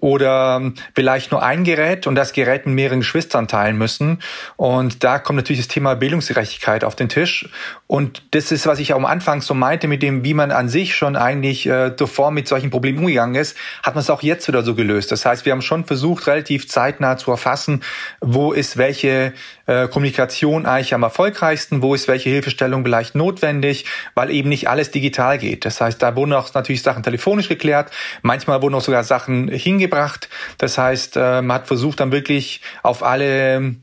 oder 0.00 0.58
ähm, 0.60 0.74
vielleicht 0.94 1.32
nur 1.32 1.42
ein 1.42 1.64
Gerät 1.64 2.06
und 2.06 2.14
das 2.14 2.32
Gerät 2.32 2.66
mit 2.66 2.74
mehreren 2.74 3.00
Geschwistern 3.00 3.48
teilen 3.48 3.76
müssen. 3.76 4.20
Und 4.56 5.04
da 5.04 5.18
kommt 5.18 5.38
natürlich 5.38 5.60
das 5.60 5.68
Thema 5.68 5.94
Bildungsgerechtigkeit 5.94 6.84
auf 6.84 6.94
den 6.94 7.08
Tisch. 7.08 7.48
Und 7.86 8.22
das 8.32 8.52
ist, 8.52 8.66
was 8.66 8.78
ich 8.78 8.94
am 8.94 9.04
Anfang 9.04 9.40
so 9.40 9.54
meinte, 9.54 9.88
mit 9.88 10.02
dem, 10.02 10.24
wie 10.24 10.34
man 10.34 10.50
an 10.50 10.68
sich 10.68 10.94
schon 10.94 11.16
eigentlich 11.16 11.66
äh, 11.66 11.90
davor 11.90 12.30
mit 12.30 12.48
solchen 12.48 12.70
Problemen 12.70 12.98
umgegangen 12.98 13.34
ist, 13.34 13.56
hat 13.82 13.94
man 13.94 14.02
es 14.02 14.10
auch 14.10 14.22
jetzt 14.22 14.46
wieder 14.48 14.62
so 14.62 14.74
gelöst. 14.74 15.10
Das 15.12 15.24
heißt, 15.24 15.44
wir 15.44 15.52
haben 15.52 15.62
schon 15.62 15.84
versucht, 15.84 16.26
relativ 16.38 16.68
zeitnah 16.68 17.16
zu 17.16 17.32
erfassen, 17.32 17.82
wo 18.20 18.52
ist 18.52 18.76
welche 18.76 19.32
äh, 19.68 19.86
Kommunikation 19.86 20.66
eigentlich 20.66 20.94
am 20.94 21.02
erfolgreichsten, 21.02 21.82
wo 21.82 21.94
ist 21.94 22.08
welche 22.08 22.30
Hilfestellung 22.30 22.82
vielleicht 22.82 23.14
notwendig, 23.14 23.84
weil 24.14 24.30
eben 24.30 24.48
nicht 24.48 24.68
alles 24.68 24.90
digital 24.90 25.38
geht. 25.38 25.64
Das 25.64 25.80
heißt, 25.80 26.02
da 26.02 26.16
wurden 26.16 26.32
auch 26.32 26.52
natürlich 26.54 26.82
Sachen 26.82 27.02
telefonisch 27.02 27.48
geklärt, 27.48 27.90
manchmal 28.22 28.62
wurden 28.62 28.74
auch 28.74 28.80
sogar 28.80 29.04
Sachen 29.04 29.48
hingebracht. 29.48 30.28
Das 30.56 30.78
heißt, 30.78 31.16
äh, 31.16 31.42
man 31.42 31.58
hat 31.58 31.66
versucht 31.66 32.00
dann 32.00 32.10
wirklich 32.10 32.62
auf 32.82 33.02
alle 33.02 33.76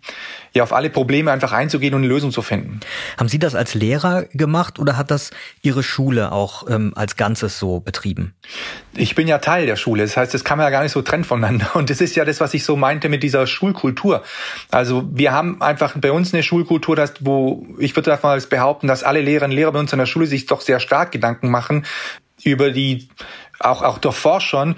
ja 0.56 0.64
auf 0.64 0.74
alle 0.74 0.90
Probleme 0.90 1.32
einfach 1.32 1.52
einzugehen 1.52 1.94
und 1.94 2.02
eine 2.02 2.08
Lösung 2.08 2.32
zu 2.32 2.42
finden. 2.42 2.80
Haben 3.18 3.28
Sie 3.28 3.40
das 3.40 3.54
als 3.56 3.74
Lehrer 3.76 4.24
gemacht 4.32 4.80
oder 4.80 4.98
hat 4.98 5.12
das 5.12 5.32
Ihre 5.62 5.84
Schule 5.84 6.32
auch 6.32 6.68
ähm, 6.70 6.94
als 6.96 7.18
Ganzes 7.18 7.60
so 7.60 7.82
betrieben? 7.82 8.34
Ich 8.96 9.16
bin 9.16 9.28
ja 9.28 9.40
Teil 9.40 9.66
der 9.66 9.76
Schule. 9.76 10.04
Das 10.04 10.16
heißt, 10.16 10.34
das 10.34 10.46
kann 10.46 10.58
man 10.58 10.66
ja 10.66 10.72
gar 10.72 10.82
nicht 10.82 10.94
so 10.94 11.02
trennen 11.02 11.26
voneinander. 11.26 11.76
Und 11.76 11.90
das 11.90 12.00
ist 12.00 12.16
ja 12.16 12.24
das, 12.24 12.40
was 12.40 12.54
ich 12.54 12.64
so 12.64 12.78
meinte 12.78 13.10
mit 13.10 13.22
dieser 13.22 13.46
Schulkultur. 13.46 14.24
Also 14.72 15.04
wir 15.12 15.34
haben 15.34 15.62
einfach 15.62 15.75
bei 16.02 16.12
uns 16.12 16.34
eine 16.34 16.44
Schulkultur, 16.44 16.96
dass, 16.96 17.14
wo 17.20 17.66
ich 17.78 17.96
würde 17.96 18.18
mal 18.22 18.40
behaupten, 18.42 18.88
dass 18.88 19.04
alle 19.04 19.22
Lehrerinnen 19.22 19.52
und 19.52 19.56
Lehrer 19.56 19.72
bei 19.72 19.80
uns 19.80 19.94
in 19.94 20.00
der 20.00 20.06
Schule 20.06 20.28
sich 20.28 20.46
doch 20.46 20.62
sehr 20.62 20.80
stark 20.80 21.12
Gedanken 21.12 21.50
machen 21.50 21.86
über 22.44 22.72
die 22.72 23.08
auch, 23.60 23.82
auch 23.82 23.98
davor 23.98 24.42
schon, 24.42 24.76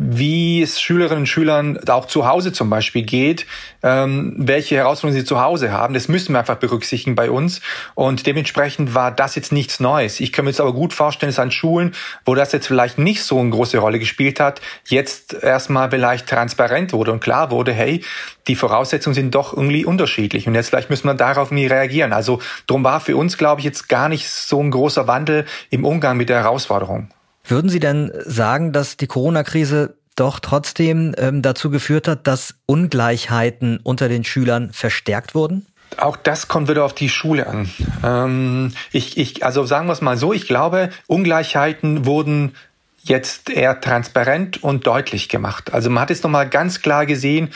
wie 0.00 0.62
es 0.62 0.80
Schülerinnen 0.80 1.22
und 1.22 1.26
Schülern 1.26 1.80
auch 1.88 2.06
zu 2.06 2.24
Hause 2.24 2.52
zum 2.52 2.70
Beispiel 2.70 3.02
geht, 3.02 3.46
ähm, 3.82 4.32
welche 4.38 4.76
Herausforderungen 4.76 5.20
sie 5.20 5.26
zu 5.26 5.40
Hause 5.40 5.72
haben. 5.72 5.92
Das 5.92 6.06
müssen 6.06 6.32
wir 6.32 6.38
einfach 6.38 6.56
berücksichtigen 6.56 7.16
bei 7.16 7.30
uns. 7.32 7.60
Und 7.96 8.24
dementsprechend 8.24 8.94
war 8.94 9.10
das 9.10 9.34
jetzt 9.34 9.50
nichts 9.50 9.80
Neues. 9.80 10.20
Ich 10.20 10.32
kann 10.32 10.44
mir 10.44 10.52
jetzt 10.52 10.60
aber 10.60 10.72
gut 10.72 10.92
vorstellen, 10.92 11.30
dass 11.30 11.40
an 11.40 11.50
Schulen, 11.50 11.94
wo 12.24 12.36
das 12.36 12.52
jetzt 12.52 12.68
vielleicht 12.68 12.98
nicht 12.98 13.24
so 13.24 13.40
eine 13.40 13.50
große 13.50 13.78
Rolle 13.78 13.98
gespielt 13.98 14.38
hat, 14.38 14.60
jetzt 14.86 15.34
erstmal 15.34 15.90
vielleicht 15.90 16.28
transparent 16.28 16.92
wurde 16.92 17.10
und 17.10 17.18
klar 17.18 17.50
wurde, 17.50 17.72
hey, 17.72 18.04
die 18.46 18.54
Voraussetzungen 18.54 19.14
sind 19.14 19.34
doch 19.34 19.52
irgendwie 19.52 19.84
unterschiedlich. 19.84 20.46
Und 20.46 20.54
jetzt 20.54 20.68
vielleicht 20.68 20.90
müssen 20.90 21.08
wir 21.08 21.14
darauf 21.14 21.50
nie 21.50 21.66
reagieren. 21.66 22.12
Also 22.12 22.40
drum 22.68 22.84
war 22.84 23.00
für 23.00 23.16
uns, 23.16 23.36
glaube 23.36 23.60
ich, 23.60 23.64
jetzt 23.64 23.88
gar 23.88 24.08
nicht 24.08 24.30
so 24.30 24.62
ein 24.62 24.70
großer 24.70 25.08
Wandel 25.08 25.44
im 25.70 25.84
Umgang 25.84 26.16
mit 26.16 26.28
der 26.28 26.44
Herausforderung. 26.44 27.08
Würden 27.48 27.70
Sie 27.70 27.80
denn 27.80 28.12
sagen, 28.26 28.72
dass 28.72 28.96
die 28.96 29.06
Corona-Krise 29.06 29.96
doch 30.16 30.38
trotzdem 30.40 31.14
ähm, 31.16 31.42
dazu 31.42 31.70
geführt 31.70 32.08
hat, 32.08 32.26
dass 32.26 32.56
Ungleichheiten 32.66 33.78
unter 33.82 34.08
den 34.08 34.24
Schülern 34.24 34.70
verstärkt 34.72 35.34
wurden? 35.34 35.66
Auch 35.96 36.16
das 36.16 36.48
kommt 36.48 36.68
wieder 36.68 36.84
auf 36.84 36.94
die 36.94 37.08
Schule 37.08 37.46
an. 37.46 37.70
Ähm, 38.04 38.72
ich, 38.92 39.16
ich, 39.16 39.44
also 39.44 39.64
sagen 39.64 39.86
wir 39.86 39.92
es 39.94 40.02
mal 40.02 40.18
so, 40.18 40.32
ich 40.32 40.46
glaube, 40.46 40.90
Ungleichheiten 41.06 42.04
wurden 42.04 42.54
jetzt 43.02 43.48
eher 43.48 43.80
transparent 43.80 44.62
und 44.62 44.86
deutlich 44.86 45.28
gemacht. 45.30 45.72
Also 45.72 45.88
man 45.88 46.02
hat 46.02 46.10
jetzt 46.10 46.24
nochmal 46.24 46.48
ganz 46.48 46.82
klar 46.82 47.06
gesehen, 47.06 47.48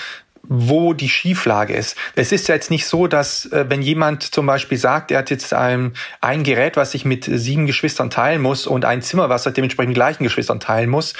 wo 0.48 0.92
die 0.92 1.09
Schieflage 1.09 1.74
ist. 1.74 1.96
Es 2.16 2.33
ist 2.33 2.48
ja 2.48 2.55
jetzt 2.55 2.70
nicht 2.70 2.87
so, 2.87 3.07
dass 3.07 3.46
äh, 3.46 3.66
wenn 3.68 3.81
jemand 3.81 4.22
zum 4.22 4.46
Beispiel 4.46 4.76
sagt, 4.76 5.11
er 5.11 5.18
hat 5.18 5.31
jetzt 5.31 5.55
ein, 5.55 5.92
ein 6.20 6.42
Gerät, 6.42 6.76
was 6.76 6.92
sich 6.92 7.05
mit 7.05 7.24
sieben 7.24 7.66
Geschwistern 7.66 8.11
teilen 8.11 8.42
muss 8.42 8.66
und 8.66 8.85
ein 8.85 9.02
Zimmer, 9.02 9.28
was 9.28 9.46
er 9.46 9.52
dementsprechend 9.52 9.94
gleichen 9.94 10.24
Geschwistern 10.24 10.59
teilen 10.59 10.90
muss. 10.90 11.14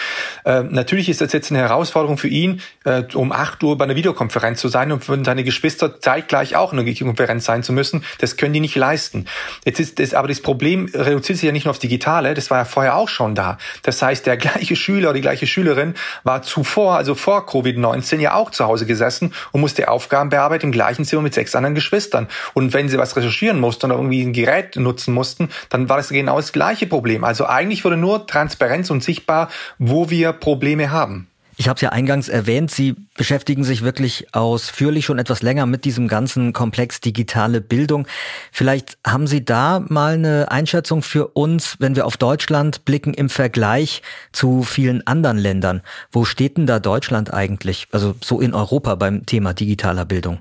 Äh, 0.44 0.64
natürlich 0.64 1.08
ist 1.08 1.20
das 1.20 1.32
jetzt 1.32 1.50
eine 1.50 1.61
Herausforderung 1.61 2.18
für 2.18 2.28
ihn, 2.28 2.61
äh, 2.85 3.04
um 3.14 3.30
acht 3.30 3.62
Uhr 3.62 3.78
bei 3.78 3.85
einer 3.85 3.94
Videokonferenz 3.94 4.61
zu 4.61 4.68
sein 4.68 4.90
und 4.90 5.04
für 5.04 5.22
seine 5.24 5.44
Geschwister 5.44 6.00
zeitgleich 6.00 6.56
auch 6.56 6.72
in 6.72 6.80
einer 6.80 6.87
Videokonferenz 6.87 7.44
sein 7.44 7.62
zu 7.62 7.72
müssen. 7.72 8.04
Das 8.18 8.37
können 8.37 8.54
die 8.54 8.61
nicht 8.61 8.74
leisten. 8.74 9.26
Jetzt 9.64 9.78
ist 9.78 10.00
das, 10.00 10.14
aber 10.14 10.28
das 10.28 10.40
Problem 10.40 10.90
reduziert 10.92 11.38
sich 11.38 11.46
ja 11.46 11.52
nicht 11.52 11.64
nur 11.64 11.70
aufs 11.70 11.80
Digitale, 11.80 12.35
das 12.35 12.50
war 12.50 12.58
ja 12.58 12.64
vorher 12.64 12.96
auch 12.96 13.08
schon 13.08 13.37
da. 13.37 13.58
Das 13.82 14.02
heißt, 14.02 14.26
der 14.26 14.37
gleiche 14.37 14.74
Schüler, 14.74 15.12
die 15.12 15.20
gleiche 15.20 15.46
Schülerin 15.46 15.94
war 16.24 16.42
zuvor, 16.42 16.96
also 16.96 17.14
vor 17.14 17.46
Covid-19 17.48 18.18
ja 18.18 18.35
auch 18.35 18.50
zu 18.50 18.66
Hause 18.66 18.85
gesessen 18.85 19.12
gesessen 19.12 19.33
und 19.53 19.61
musste 19.61 19.88
Aufgaben 19.88 20.31
bearbeiten 20.31 20.66
im 20.66 20.72
gleichen 20.72 21.05
Zimmer 21.05 21.22
mit 21.22 21.35
sechs 21.35 21.55
anderen 21.55 21.75
Geschwistern. 21.75 22.29
Und 22.55 22.72
wenn 22.72 22.88
sie 22.88 22.98
was 22.98 23.16
recherchieren 23.16 23.61
mussten 23.61 23.87
oder 23.87 23.96
irgendwie 23.96 24.22
ein 24.22 24.33
Gerät 24.33 24.77
nutzen 24.77 25.14
mussten, 25.14 25.48
dann 25.68 25.88
war 25.88 25.96
das 25.96 26.09
genau 26.09 26.37
das 26.37 26.53
gleiche 26.53 26.87
Problem. 26.87 27.25
Also 27.25 27.46
eigentlich 27.46 27.85
wurde 27.85 27.96
nur 27.96 28.27
Transparenz 28.27 28.90
und 28.90 29.03
sichtbar, 29.03 29.48
wo 29.79 30.11
wir 30.11 30.33
Probleme 30.33 30.90
haben. 30.90 31.29
Ich 31.62 31.68
habe 31.68 31.77
es 31.77 31.81
ja 31.81 31.90
eingangs 31.90 32.29
erwähnt, 32.29 32.72
Sie 32.72 32.96
beschäftigen 33.16 33.62
sich 33.62 33.83
wirklich 33.83 34.35
ausführlich 34.35 35.05
schon 35.05 35.20
etwas 35.20 35.42
länger 35.42 35.64
mit 35.64 35.85
diesem 35.85 36.09
ganzen 36.09 36.53
Komplex 36.53 37.01
digitale 37.01 37.61
Bildung. 37.61 38.09
Vielleicht 38.51 38.98
haben 39.07 39.29
Sie 39.29 39.44
da 39.44 39.79
mal 39.79 40.14
eine 40.14 40.51
Einschätzung 40.51 41.03
für 41.03 41.29
uns, 41.29 41.77
wenn 41.79 41.94
wir 41.94 42.07
auf 42.07 42.16
Deutschland 42.16 42.85
blicken 42.85 43.14
im 43.14 43.29
Vergleich 43.29 44.03
zu 44.33 44.64
vielen 44.64 45.07
anderen 45.07 45.38
Ländern. 45.38 45.83
Wo 46.11 46.25
steht 46.25 46.57
denn 46.57 46.66
da 46.66 46.81
Deutschland 46.81 47.33
eigentlich, 47.33 47.87
also 47.92 48.16
so 48.20 48.40
in 48.40 48.55
Europa 48.55 48.96
beim 48.96 49.25
Thema 49.25 49.55
digitaler 49.55 50.05
Bildung? 50.05 50.40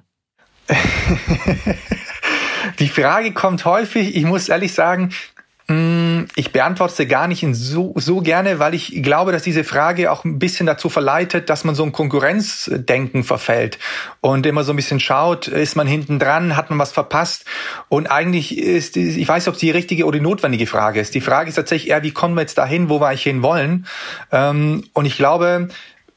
Die 2.80 2.90
Frage 2.90 3.34
kommt 3.34 3.66
häufig. 3.66 4.16
Ich 4.16 4.24
muss 4.24 4.50
ehrlich 4.50 4.74
sagen, 4.74 5.12
ich 6.36 6.52
beantworte 6.52 6.96
sie 6.96 7.08
gar 7.08 7.28
nicht 7.28 7.46
so, 7.52 7.94
so 7.96 8.22
gerne, 8.22 8.60
weil 8.60 8.74
ich 8.74 9.02
glaube, 9.04 9.32
dass 9.32 9.44
diese 9.44 9.64
Frage 9.64 10.12
auch 10.12 10.24
ein 10.24 10.40
bisschen 10.40 10.66
dazu 10.66 10.90
verleitet, 10.90 11.50
dass 11.50 11.64
man 11.64 11.76
so 11.76 11.84
ein 11.84 11.92
Konkurrenzdenken 11.92 13.24
verfällt 13.24 13.80
und 14.22 14.46
immer 14.46 14.64
so 14.64 14.74
ein 14.74 14.76
bisschen 14.76 15.00
schaut, 15.00 15.48
ist 15.48 15.76
man 15.76 15.88
hinten 15.88 16.20
dran, 16.20 16.56
hat 16.56 16.70
man 16.70 16.80
was 16.80 16.92
verpasst? 16.92 17.46
Und 17.90 18.08
eigentlich 18.08 18.58
ist, 18.58 18.98
ich 18.98 19.28
weiß 19.28 19.44
nicht, 19.44 19.50
ob 19.50 19.56
es 19.56 19.60
die 19.60 19.72
richtige 19.72 20.06
oder 20.06 20.18
die 20.18 20.24
notwendige 20.24 20.68
Frage 20.68 21.00
ist. 21.00 21.16
Die 21.16 21.22
Frage 21.22 21.50
ist 21.50 21.56
tatsächlich 21.56 21.92
eher, 21.92 22.04
wie 22.04 22.12
kommen 22.12 22.36
wir 22.36 22.42
jetzt 22.42 22.58
dahin, 22.58 22.90
wo 22.90 23.00
wir 23.00 23.08
eigentlich 23.08 23.24
hin 23.24 23.44
wollen? 23.44 23.86
Ähm, 24.32 24.84
und 24.94 25.06
ich 25.06 25.18
glaube, 25.18 25.70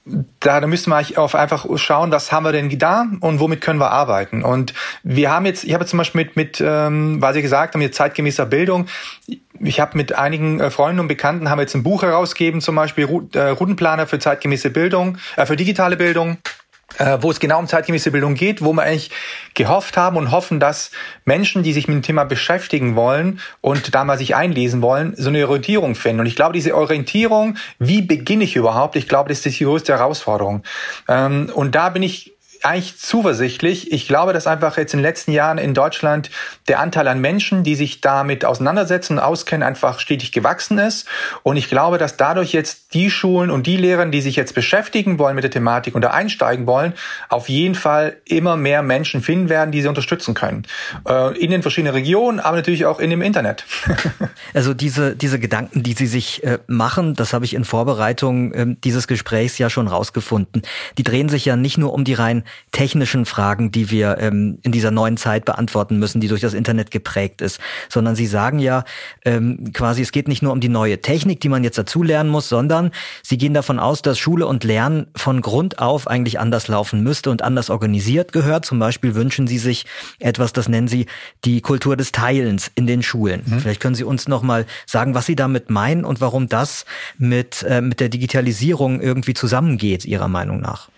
da, 0.06 0.60
da 0.60 0.66
müssen 0.66 0.90
wir 0.90 1.18
auf 1.18 1.34
einfach 1.34 1.66
schauen, 1.76 2.10
was 2.10 2.30
haben 2.30 2.44
wir 2.44 2.52
denn 2.52 2.78
da 2.78 3.06
und 3.20 3.40
womit 3.40 3.62
können 3.62 3.80
wir 3.80 3.90
arbeiten. 3.90 4.42
Und 4.42 4.74
wir 5.02 5.30
haben 5.30 5.46
jetzt, 5.46 5.64
ich 5.64 5.72
habe 5.72 5.86
zum 5.86 5.98
Beispiel 5.98 6.24
mit, 6.24 6.36
mit 6.36 6.62
ähm, 6.64 7.22
was 7.22 7.34
Sie 7.34 7.42
gesagt 7.42 7.74
haben, 7.74 7.80
mit 7.80 7.94
zeitgemäßer 7.94 8.44
Bildung, 8.44 8.86
ich 9.60 9.80
habe 9.80 9.96
mit 9.96 10.14
einigen 10.14 10.60
äh, 10.60 10.70
Freunden 10.70 11.00
und 11.00 11.08
Bekannten 11.08 11.48
haben 11.48 11.60
jetzt 11.60 11.74
ein 11.74 11.82
Buch 11.82 12.02
herausgegeben, 12.02 12.60
zum 12.60 12.74
Beispiel 12.74 13.08
äh, 13.32 13.48
Routenplaner 13.48 14.06
für 14.06 14.18
zeitgemäße 14.18 14.70
Bildung, 14.70 15.16
äh, 15.36 15.46
für 15.46 15.56
digitale 15.56 15.96
Bildung 15.96 16.36
wo 17.20 17.30
es 17.30 17.40
genau 17.40 17.58
um 17.58 17.66
zeitgemäße 17.66 18.10
Bildung 18.10 18.34
geht, 18.34 18.62
wo 18.62 18.72
wir 18.72 18.82
eigentlich 18.82 19.10
gehofft 19.54 19.96
haben 19.96 20.16
und 20.16 20.30
hoffen, 20.30 20.60
dass 20.60 20.90
Menschen, 21.24 21.62
die 21.62 21.72
sich 21.72 21.88
mit 21.88 21.96
dem 21.96 22.02
Thema 22.02 22.24
beschäftigen 22.24 22.94
wollen 22.94 23.40
und 23.60 23.94
da 23.94 24.04
mal 24.04 24.18
sich 24.18 24.36
einlesen 24.36 24.82
wollen, 24.82 25.14
so 25.16 25.28
eine 25.28 25.46
Orientierung 25.48 25.94
finden. 25.94 26.20
Und 26.20 26.26
ich 26.26 26.36
glaube, 26.36 26.52
diese 26.52 26.74
Orientierung, 26.76 27.56
wie 27.78 28.02
beginne 28.02 28.44
ich 28.44 28.56
überhaupt, 28.56 28.96
ich 28.96 29.08
glaube, 29.08 29.28
das 29.28 29.44
ist 29.44 29.58
die 29.58 29.64
größte 29.64 29.92
Herausforderung. 29.92 30.62
Ähm, 31.08 31.50
und 31.54 31.74
da 31.74 31.88
bin 31.88 32.02
ich 32.02 32.33
eigentlich 32.64 32.98
zuversichtlich. 32.98 33.92
Ich 33.92 34.08
glaube, 34.08 34.32
dass 34.32 34.46
einfach 34.46 34.78
jetzt 34.78 34.94
in 34.94 35.00
den 35.00 35.04
letzten 35.04 35.32
Jahren 35.32 35.58
in 35.58 35.74
Deutschland 35.74 36.30
der 36.66 36.80
Anteil 36.80 37.06
an 37.08 37.20
Menschen, 37.20 37.62
die 37.62 37.74
sich 37.74 38.00
damit 38.00 38.46
auseinandersetzen 38.46 39.14
und 39.14 39.18
auskennen, 39.18 39.66
einfach 39.66 40.00
stetig 40.00 40.32
gewachsen 40.32 40.78
ist. 40.78 41.06
Und 41.42 41.58
ich 41.58 41.68
glaube, 41.68 41.98
dass 41.98 42.16
dadurch 42.16 42.52
jetzt 42.52 42.94
die 42.94 43.10
Schulen 43.10 43.50
und 43.50 43.66
die 43.66 43.76
Lehrer, 43.76 44.06
die 44.06 44.22
sich 44.22 44.34
jetzt 44.36 44.54
beschäftigen 44.54 45.18
wollen 45.18 45.34
mit 45.34 45.44
der 45.44 45.50
Thematik 45.50 45.94
und 45.94 46.04
einsteigen 46.06 46.66
wollen, 46.66 46.94
auf 47.28 47.48
jeden 47.48 47.74
Fall 47.74 48.16
immer 48.24 48.56
mehr 48.56 48.82
Menschen 48.82 49.20
finden 49.20 49.50
werden, 49.50 49.70
die 49.70 49.82
sie 49.82 49.88
unterstützen 49.88 50.34
können. 50.34 50.66
Äh, 51.06 51.38
in 51.38 51.50
den 51.50 51.60
verschiedenen 51.60 51.92
Regionen, 51.92 52.40
aber 52.40 52.56
natürlich 52.56 52.86
auch 52.86 52.98
in 52.98 53.10
dem 53.10 53.20
Internet. 53.20 53.66
also 54.54 54.72
diese, 54.72 55.16
diese 55.16 55.38
Gedanken, 55.38 55.82
die 55.82 55.92
Sie 55.92 56.06
sich 56.06 56.42
äh, 56.44 56.58
machen, 56.66 57.14
das 57.14 57.34
habe 57.34 57.44
ich 57.44 57.52
in 57.52 57.64
Vorbereitung 57.64 58.52
äh, 58.52 58.66
dieses 58.82 59.06
Gesprächs 59.06 59.58
ja 59.58 59.68
schon 59.68 59.86
rausgefunden. 59.86 60.62
Die 60.96 61.02
drehen 61.02 61.28
sich 61.28 61.44
ja 61.44 61.56
nicht 61.56 61.76
nur 61.76 61.92
um 61.92 62.04
die 62.04 62.14
rein 62.14 62.44
technischen 62.72 63.24
Fragen, 63.24 63.70
die 63.70 63.90
wir 63.90 64.18
ähm, 64.18 64.58
in 64.62 64.72
dieser 64.72 64.90
neuen 64.90 65.16
Zeit 65.16 65.44
beantworten 65.44 65.98
müssen, 65.98 66.20
die 66.20 66.28
durch 66.28 66.40
das 66.40 66.54
Internet 66.54 66.90
geprägt 66.90 67.40
ist, 67.40 67.60
sondern 67.88 68.16
Sie 68.16 68.26
sagen 68.26 68.58
ja 68.58 68.84
ähm, 69.24 69.72
quasi, 69.72 70.02
es 70.02 70.12
geht 70.12 70.28
nicht 70.28 70.42
nur 70.42 70.52
um 70.52 70.60
die 70.60 70.68
neue 70.68 71.00
Technik, 71.00 71.40
die 71.40 71.48
man 71.48 71.62
jetzt 71.62 71.78
dazu 71.78 72.02
lernen 72.02 72.30
muss, 72.30 72.48
sondern 72.48 72.90
Sie 73.22 73.38
gehen 73.38 73.54
davon 73.54 73.78
aus, 73.78 74.02
dass 74.02 74.18
Schule 74.18 74.46
und 74.46 74.64
Lernen 74.64 75.06
von 75.14 75.40
Grund 75.40 75.78
auf 75.78 76.08
eigentlich 76.08 76.40
anders 76.40 76.68
laufen 76.68 77.02
müsste 77.02 77.30
und 77.30 77.42
anders 77.42 77.70
organisiert 77.70 78.32
gehört. 78.32 78.64
Zum 78.64 78.78
Beispiel 78.78 79.14
wünschen 79.14 79.46
Sie 79.46 79.58
sich 79.58 79.86
etwas, 80.18 80.52
das 80.52 80.68
nennen 80.68 80.88
Sie 80.88 81.06
die 81.44 81.60
Kultur 81.60 81.96
des 81.96 82.10
Teilens 82.10 82.70
in 82.74 82.86
den 82.86 83.02
Schulen. 83.02 83.42
Mhm. 83.46 83.60
Vielleicht 83.60 83.80
können 83.80 83.94
Sie 83.94 84.04
uns 84.04 84.26
noch 84.26 84.42
mal 84.42 84.66
sagen, 84.86 85.14
was 85.14 85.26
Sie 85.26 85.36
damit 85.36 85.70
meinen 85.70 86.04
und 86.04 86.20
warum 86.20 86.48
das 86.48 86.86
mit, 87.18 87.62
äh, 87.62 87.80
mit 87.80 88.00
der 88.00 88.08
Digitalisierung 88.08 89.00
irgendwie 89.00 89.34
zusammengeht, 89.34 90.04
Ihrer 90.04 90.28
Meinung 90.28 90.60
nach. 90.60 90.88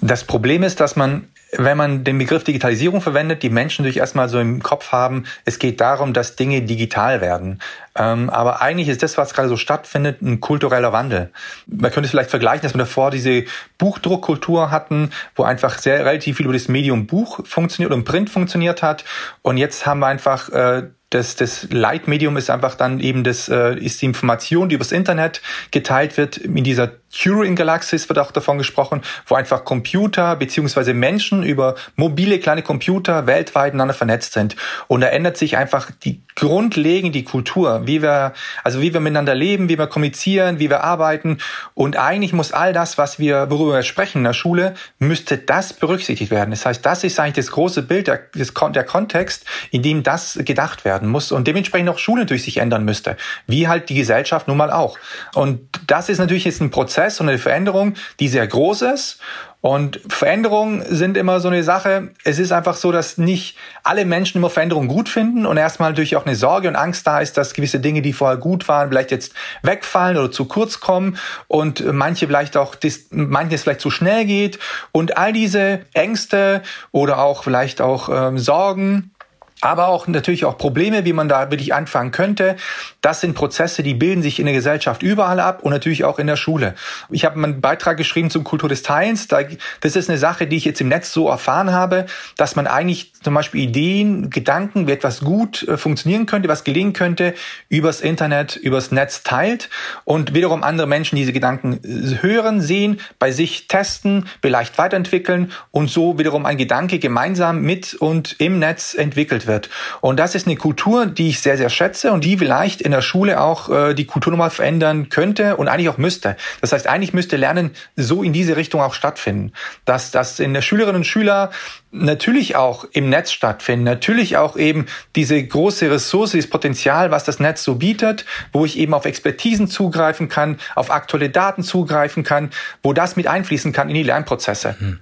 Das 0.00 0.24
Problem 0.24 0.62
ist, 0.62 0.80
dass 0.80 0.96
man 0.96 1.28
wenn 1.52 1.76
man 1.76 2.04
den 2.04 2.18
Begriff 2.18 2.44
Digitalisierung 2.44 3.00
verwendet, 3.00 3.42
die 3.42 3.48
Menschen 3.48 3.82
natürlich 3.82 3.98
erstmal 3.98 4.28
so 4.28 4.38
im 4.38 4.62
Kopf 4.62 4.92
haben, 4.92 5.24
es 5.44 5.58
geht 5.58 5.80
darum, 5.80 6.12
dass 6.12 6.36
Dinge 6.36 6.62
digital 6.62 7.20
werden. 7.20 7.60
Ähm, 7.96 8.28
aber 8.28 8.60
eigentlich 8.60 8.88
ist 8.88 9.02
das, 9.02 9.16
was 9.16 9.32
gerade 9.32 9.48
so 9.48 9.56
stattfindet, 9.56 10.20
ein 10.20 10.40
kultureller 10.40 10.92
Wandel. 10.92 11.30
Man 11.66 11.90
könnte 11.90 12.06
es 12.06 12.10
vielleicht 12.10 12.30
vergleichen, 12.30 12.62
dass 12.62 12.74
wir 12.74 12.78
davor 12.78 13.10
diese 13.10 13.44
Buchdruckkultur 13.78 14.70
hatten, 14.70 15.10
wo 15.36 15.44
einfach 15.44 15.78
sehr 15.78 16.04
relativ 16.04 16.36
viel 16.36 16.46
über 16.46 16.52
das 16.52 16.68
Medium 16.68 17.06
Buch 17.06 17.40
funktioniert 17.46 17.92
und 17.92 18.04
Print 18.04 18.28
funktioniert 18.28 18.82
hat. 18.82 19.04
Und 19.42 19.56
jetzt 19.56 19.86
haben 19.86 20.00
wir 20.00 20.06
einfach 20.06 20.50
äh, 20.50 20.88
das, 21.10 21.36
das 21.36 21.66
Leitmedium 21.70 22.36
ist 22.36 22.50
einfach 22.50 22.74
dann 22.74 23.00
eben 23.00 23.24
das, 23.24 23.48
äh, 23.48 23.74
ist 23.78 24.02
die 24.02 24.06
Information, 24.06 24.68
die 24.68 24.74
übers 24.74 24.92
Internet 24.92 25.40
geteilt 25.70 26.18
wird. 26.18 26.36
In 26.36 26.64
dieser 26.64 26.92
Turing-Galaxis 27.10 28.10
wird 28.10 28.18
auch 28.18 28.30
davon 28.30 28.58
gesprochen, 28.58 29.00
wo 29.26 29.34
einfach 29.34 29.64
Computer 29.64 30.36
beziehungsweise 30.36 30.92
Menschen 30.92 31.42
über 31.42 31.76
mobile 31.96 32.38
kleine 32.38 32.62
Computer 32.62 33.26
weltweit 33.26 33.72
miteinander 33.72 33.94
vernetzt 33.94 34.34
sind. 34.34 34.54
Und 34.86 35.00
da 35.00 35.06
ändert 35.06 35.38
sich 35.38 35.56
einfach 35.56 35.90
die 35.90 36.20
grundlegend 36.34 37.14
die 37.14 37.24
Kultur, 37.24 37.86
wie 37.86 38.02
wir, 38.02 38.34
also 38.62 38.82
wie 38.82 38.92
wir 38.92 39.00
miteinander 39.00 39.34
leben, 39.34 39.70
wie 39.70 39.78
wir 39.78 39.86
kommunizieren, 39.86 40.58
wie 40.58 40.68
wir 40.68 40.84
arbeiten. 40.84 41.38
Und 41.72 41.96
eigentlich 41.96 42.34
muss 42.34 42.52
all 42.52 42.74
das, 42.74 42.98
was 42.98 43.18
wir, 43.18 43.50
worüber 43.50 43.72
wir 43.72 43.82
sprechen 43.82 44.18
in 44.18 44.24
der 44.24 44.34
Schule, 44.34 44.74
müsste 44.98 45.38
das 45.38 45.72
berücksichtigt 45.72 46.30
werden. 46.30 46.50
Das 46.50 46.66
heißt, 46.66 46.84
das 46.84 47.02
ist 47.02 47.18
eigentlich 47.18 47.46
das 47.46 47.52
große 47.52 47.82
Bild, 47.82 48.08
der, 48.08 48.20
der 48.34 48.84
Kontext, 48.84 49.46
in 49.70 49.82
dem 49.82 50.02
das 50.02 50.38
gedacht 50.44 50.84
wird 50.84 50.97
werden 50.98 51.10
muss 51.10 51.30
und 51.32 51.46
dementsprechend 51.46 51.88
auch 51.88 51.98
Schule 51.98 52.22
natürlich 52.22 52.42
sich 52.42 52.58
ändern 52.58 52.84
müsste, 52.84 53.16
wie 53.46 53.68
halt 53.68 53.88
die 53.88 53.94
Gesellschaft 53.94 54.48
nun 54.48 54.56
mal 54.56 54.72
auch. 54.72 54.98
Und 55.34 55.60
das 55.86 56.08
ist 56.08 56.18
natürlich 56.18 56.44
jetzt 56.44 56.60
ein 56.60 56.70
Prozess 56.70 57.20
und 57.20 57.28
eine 57.28 57.38
Veränderung, 57.38 57.94
die 58.18 58.28
sehr 58.28 58.46
groß 58.46 58.82
ist 58.82 59.20
und 59.60 60.00
Veränderungen 60.08 60.84
sind 60.88 61.16
immer 61.16 61.40
so 61.40 61.48
eine 61.48 61.64
Sache. 61.64 62.10
Es 62.22 62.38
ist 62.38 62.52
einfach 62.52 62.76
so, 62.76 62.92
dass 62.92 63.18
nicht 63.18 63.56
alle 63.82 64.04
Menschen 64.04 64.38
immer 64.38 64.50
Veränderungen 64.50 64.86
gut 64.86 65.08
finden 65.08 65.46
und 65.46 65.56
erstmal 65.56 65.90
natürlich 65.90 66.16
auch 66.16 66.26
eine 66.26 66.36
Sorge 66.36 66.68
und 66.68 66.76
Angst 66.76 67.06
da 67.06 67.18
ist, 67.18 67.36
dass 67.36 67.54
gewisse 67.54 67.80
Dinge, 67.80 68.00
die 68.00 68.12
vorher 68.12 68.36
gut 68.36 68.68
waren, 68.68 68.88
vielleicht 68.88 69.10
jetzt 69.10 69.34
wegfallen 69.62 70.16
oder 70.16 70.30
zu 70.30 70.44
kurz 70.44 70.78
kommen 70.78 71.18
und 71.48 71.84
manche 71.92 72.26
vielleicht 72.26 72.56
auch, 72.56 72.76
manches 73.10 73.62
vielleicht 73.62 73.80
zu 73.80 73.90
schnell 73.90 74.26
geht 74.26 74.60
und 74.92 75.16
all 75.16 75.32
diese 75.32 75.80
Ängste 75.92 76.62
oder 76.92 77.18
auch 77.18 77.42
vielleicht 77.42 77.80
auch 77.80 78.08
ähm, 78.08 78.38
Sorgen 78.38 79.10
aber 79.60 79.88
auch 79.88 80.06
natürlich 80.06 80.44
auch 80.44 80.58
Probleme, 80.58 81.04
wie 81.04 81.12
man 81.12 81.28
da 81.28 81.50
wirklich 81.50 81.74
anfangen 81.74 82.10
könnte. 82.10 82.56
Das 83.00 83.20
sind 83.20 83.34
Prozesse, 83.34 83.82
die 83.82 83.94
bilden 83.94 84.22
sich 84.22 84.38
in 84.38 84.46
der 84.46 84.54
Gesellschaft 84.54 85.02
überall 85.02 85.40
ab 85.40 85.62
und 85.62 85.72
natürlich 85.72 86.04
auch 86.04 86.18
in 86.18 86.26
der 86.26 86.36
Schule. 86.36 86.74
Ich 87.10 87.24
habe 87.24 87.42
einen 87.42 87.60
Beitrag 87.60 87.96
geschrieben 87.96 88.30
zum 88.30 88.44
Kultur 88.44 88.68
des 88.68 88.82
Teilens. 88.82 89.28
Das 89.28 89.96
ist 89.96 90.08
eine 90.08 90.18
Sache, 90.18 90.46
die 90.46 90.56
ich 90.56 90.64
jetzt 90.64 90.80
im 90.80 90.88
Netz 90.88 91.12
so 91.12 91.28
erfahren 91.28 91.72
habe, 91.72 92.06
dass 92.36 92.56
man 92.56 92.66
eigentlich 92.66 93.12
zum 93.22 93.34
Beispiel 93.34 93.62
Ideen, 93.62 94.30
Gedanken, 94.30 94.86
wie 94.86 94.92
etwas 94.92 95.20
gut 95.20 95.66
äh, 95.66 95.76
funktionieren 95.76 96.26
könnte, 96.26 96.48
was 96.48 96.64
gelingen 96.64 96.92
könnte, 96.92 97.34
übers 97.68 98.00
Internet, 98.00 98.56
übers 98.56 98.92
Netz 98.92 99.22
teilt 99.22 99.68
und 100.04 100.34
wiederum 100.34 100.62
andere 100.62 100.86
Menschen 100.86 101.16
diese 101.16 101.32
Gedanken 101.32 101.80
äh, 101.82 102.22
hören, 102.22 102.60
sehen, 102.60 103.00
bei 103.18 103.32
sich 103.32 103.66
testen, 103.66 104.26
vielleicht 104.40 104.78
weiterentwickeln 104.78 105.52
und 105.70 105.90
so 105.90 106.18
wiederum 106.18 106.46
ein 106.46 106.56
Gedanke 106.56 106.98
gemeinsam 106.98 107.62
mit 107.62 107.94
und 107.94 108.36
im 108.38 108.58
Netz 108.58 108.94
entwickelt 108.94 109.47
wird. 109.48 109.68
Und 110.00 110.18
das 110.20 110.34
ist 110.34 110.46
eine 110.46 110.56
Kultur, 110.56 111.06
die 111.06 111.28
ich 111.28 111.40
sehr, 111.40 111.56
sehr 111.56 111.70
schätze 111.70 112.12
und 112.12 112.24
die 112.24 112.38
vielleicht 112.38 112.80
in 112.80 112.92
der 112.92 113.02
Schule 113.02 113.40
auch 113.40 113.68
äh, 113.68 113.94
die 113.94 114.04
Kultur 114.04 114.30
nochmal 114.30 114.50
verändern 114.50 115.08
könnte 115.08 115.56
und 115.56 115.68
eigentlich 115.68 115.88
auch 115.88 115.98
müsste. 115.98 116.36
Das 116.60 116.72
heißt, 116.72 116.86
eigentlich 116.86 117.12
müsste 117.12 117.36
Lernen 117.36 117.72
so 117.96 118.22
in 118.22 118.32
diese 118.32 118.56
Richtung 118.56 118.80
auch 118.80 118.94
stattfinden. 118.94 119.52
Dass, 119.84 120.10
dass 120.10 120.38
in 120.38 120.54
der 120.54 120.62
Schülerinnen 120.62 120.96
und 120.96 121.04
Schüler 121.04 121.50
natürlich 121.90 122.56
auch 122.56 122.84
im 122.92 123.08
Netz 123.08 123.32
stattfinden, 123.32 123.84
natürlich 123.84 124.36
auch 124.36 124.56
eben 124.56 124.86
diese 125.16 125.42
große 125.42 125.90
Ressource, 125.90 126.32
dieses 126.32 126.50
Potenzial, 126.50 127.10
was 127.10 127.24
das 127.24 127.40
Netz 127.40 127.64
so 127.64 127.76
bietet, 127.76 128.26
wo 128.52 128.64
ich 128.64 128.78
eben 128.78 128.94
auf 128.94 129.06
Expertisen 129.06 129.68
zugreifen 129.68 130.28
kann, 130.28 130.58
auf 130.74 130.90
aktuelle 130.90 131.30
Daten 131.30 131.62
zugreifen 131.62 132.24
kann, 132.24 132.50
wo 132.82 132.92
das 132.92 133.16
mit 133.16 133.26
einfließen 133.26 133.72
kann 133.72 133.88
in 133.88 133.94
die 133.94 134.02
Lernprozesse. 134.02 134.76
Mhm. 134.78 135.00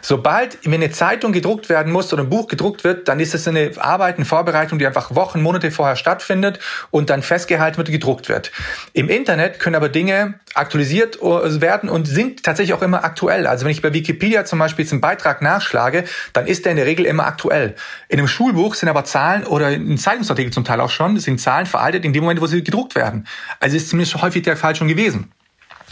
Sobald 0.00 0.58
wenn 0.64 0.74
eine 0.74 0.90
Zeitung 0.90 1.32
gedruckt 1.32 1.68
werden 1.68 1.92
muss 1.92 2.12
oder 2.12 2.22
ein 2.22 2.28
Buch 2.28 2.46
gedruckt 2.46 2.84
wird, 2.84 3.08
dann 3.08 3.20
ist 3.20 3.34
es 3.34 3.48
eine 3.48 3.72
Arbeit, 3.78 4.16
eine 4.16 4.24
Vorbereitung, 4.24 4.78
die 4.78 4.86
einfach 4.86 5.14
Wochen, 5.14 5.42
Monate 5.42 5.70
vorher 5.70 5.96
stattfindet 5.96 6.60
und 6.90 7.10
dann 7.10 7.22
festgehalten 7.22 7.76
wird, 7.78 7.90
gedruckt 7.90 8.28
wird. 8.28 8.52
Im 8.92 9.08
Internet 9.08 9.58
können 9.58 9.76
aber 9.76 9.88
Dinge 9.88 10.34
aktualisiert 10.54 11.20
werden 11.20 11.88
und 11.88 12.06
sind 12.06 12.42
tatsächlich 12.42 12.74
auch 12.74 12.82
immer 12.82 13.04
aktuell. 13.04 13.46
Also 13.46 13.64
wenn 13.64 13.72
ich 13.72 13.82
bei 13.82 13.92
Wikipedia 13.92 14.44
zum 14.44 14.58
Beispiel 14.58 14.84
jetzt 14.84 14.92
einen 14.92 15.00
Beitrag 15.00 15.42
nachschlage, 15.42 16.04
dann 16.32 16.46
ist 16.46 16.64
der 16.64 16.72
in 16.72 16.76
der 16.76 16.86
Regel 16.86 17.04
immer 17.04 17.26
aktuell. 17.26 17.74
In 18.08 18.18
einem 18.18 18.28
Schulbuch 18.28 18.74
sind 18.74 18.88
aber 18.88 19.04
Zahlen 19.04 19.44
oder 19.44 19.70
in 19.70 19.98
Zeitungsartikel 19.98 20.52
zum 20.52 20.64
Teil 20.64 20.80
auch 20.80 20.90
schon, 20.90 21.18
sind 21.18 21.40
Zahlen 21.40 21.66
veraltet 21.66 22.04
in 22.04 22.12
dem 22.12 22.22
Moment, 22.22 22.40
wo 22.40 22.46
sie 22.46 22.62
gedruckt 22.62 22.94
werden. 22.94 23.26
Also 23.60 23.76
ist 23.76 23.90
zumindest 23.90 24.20
häufig 24.22 24.42
der 24.42 24.56
Fall 24.56 24.76
schon 24.76 24.88
gewesen. 24.88 25.32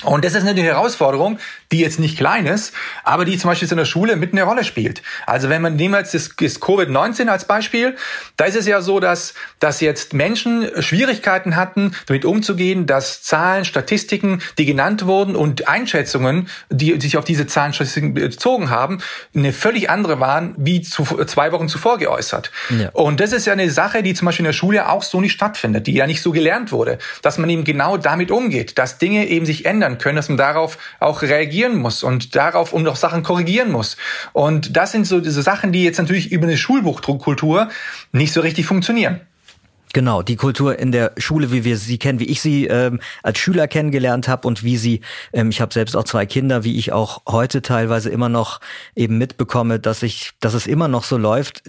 Und 0.05 0.25
das 0.25 0.35
ist 0.35 0.47
eine 0.47 0.63
Herausforderung, 0.63 1.39
die 1.73 1.81
jetzt 1.81 1.99
nicht 1.99 2.17
klein 2.17 2.47
ist, 2.47 2.73
aber 3.03 3.25
die 3.25 3.37
zum 3.39 3.51
Beispiel 3.51 3.69
in 3.71 3.77
der 3.77 3.85
Schule 3.85 4.17
mit 4.17 4.33
eine 4.33 4.43
Rolle 4.43 4.65
spielt. 4.65 5.03
Also 5.27 5.49
wenn 5.49 5.63
man 5.63 5.77
nehmen 5.77 5.95
wir 5.95 5.99
jetzt 5.99 6.15
das, 6.15 6.31
das 6.39 6.61
Covid-19 6.61 7.29
als 7.29 7.47
Beispiel, 7.47 7.97
da 8.37 8.45
ist 8.45 8.57
es 8.57 8.67
ja 8.67 8.81
so, 8.81 9.01
dass, 9.01 9.35
dass 9.59 9.81
jetzt 9.81 10.13
Menschen 10.13 10.71
Schwierigkeiten 10.81 11.57
hatten, 11.57 11.97
damit 12.07 12.25
umzugehen, 12.25 12.87
dass 12.87 13.23
Zahlen, 13.23 13.65
Statistiken, 13.65 14.41
die 14.59 14.67
genannt 14.67 15.07
wurden 15.07 15.35
und 15.35 15.69
Einschätzungen, 15.69 16.49
die 16.71 17.01
sich 17.01 17.17
auf 17.17 17.25
diese 17.25 17.47
Zahlen 17.47 17.75
bezogen 18.15 18.71
haben, 18.71 19.01
eine 19.35 19.53
völlig 19.53 19.91
andere 19.91 20.21
waren, 20.21 20.55
wie 20.57 20.83
zu, 20.83 21.05
zwei 21.25 21.51
Wochen 21.53 21.69
zuvor 21.69 21.99
geäußert. 21.99 22.51
Ja. 22.71 22.91
Und 22.93 23.21
das 23.21 23.33
ist 23.33 23.47
ja 23.47 23.53
eine 23.53 23.71
Sache, 23.71 24.03
die 24.03 24.15
zum 24.15 24.27
Beispiel 24.27 24.45
in 24.45 24.49
der 24.49 24.53
Schule 24.53 24.89
auch 24.89 25.03
so 25.03 25.21
nicht 25.21 25.33
stattfindet, 25.33 25.87
die 25.87 25.95
ja 25.95 26.07
nicht 26.07 26.23
so 26.23 26.31
gelernt 26.31 26.73
wurde, 26.73 26.99
dass 27.23 27.39
man 27.39 27.49
eben 27.51 27.65
genau 27.65 27.97
damit 27.97 28.31
umgeht, 28.31 28.79
dass 28.79 28.99
Dinge 28.99 29.27
eben 29.27 29.47
sich 29.47 29.65
ändern 29.65 29.94
ändern 29.95 29.99
können, 29.99 30.17
dass 30.17 30.29
man 30.29 30.39
darauf 30.39 30.79
auch 31.01 31.23
reagieren 31.23 31.77
muss 31.77 32.03
und 32.03 32.35
darauf 32.35 32.73
und 32.73 32.87
auch 32.89 32.97
Sachen 32.97 33.23
korrigieren 33.23 33.71
muss. 33.71 33.97
Und 34.33 34.77
das 34.77 34.93
sind 34.93 35.07
so 35.07 35.21
diese 35.21 35.43
Sachen, 35.43 35.73
die 35.73 35.85
jetzt 35.85 35.99
natürlich 35.99 36.33
über 36.33 36.47
eine 36.47 36.57
Schulbuchkultur 36.57 37.69
nicht 38.13 38.33
so 38.33 38.41
richtig 38.41 38.67
funktionieren. 38.67 39.21
Genau, 39.95 40.23
die 40.23 40.35
Kultur 40.35 40.77
in 40.77 40.91
der 40.91 41.13
Schule, 41.19 41.53
wie 41.53 41.63
wir 41.63 41.77
sie 41.79 41.99
kennen, 41.99 42.19
wie 42.19 42.25
ich 42.25 42.41
sie 42.41 42.67
ähm, 42.67 42.99
als 43.23 43.39
Schüler 43.39 43.69
kennengelernt 43.69 44.27
habe 44.27 44.49
und 44.49 44.65
wie 44.65 44.77
sie, 44.77 45.03
ähm, 45.33 45.51
ich 45.51 45.61
habe 45.61 45.73
selbst 45.73 45.97
auch 45.97 46.03
zwei 46.03 46.27
Kinder, 46.27 46.65
wie 46.65 46.77
ich 46.77 46.91
auch 46.91 47.23
heute 47.29 47.63
teilweise 47.63 48.11
immer 48.11 48.29
noch 48.29 48.61
eben 48.97 49.19
mitbekomme, 49.19 49.79
dass 49.79 50.03
ich, 50.03 50.33
dass 50.41 50.53
es 50.55 50.67
immer 50.67 50.89
noch 50.89 51.05
so 51.05 51.17
läuft. 51.17 51.63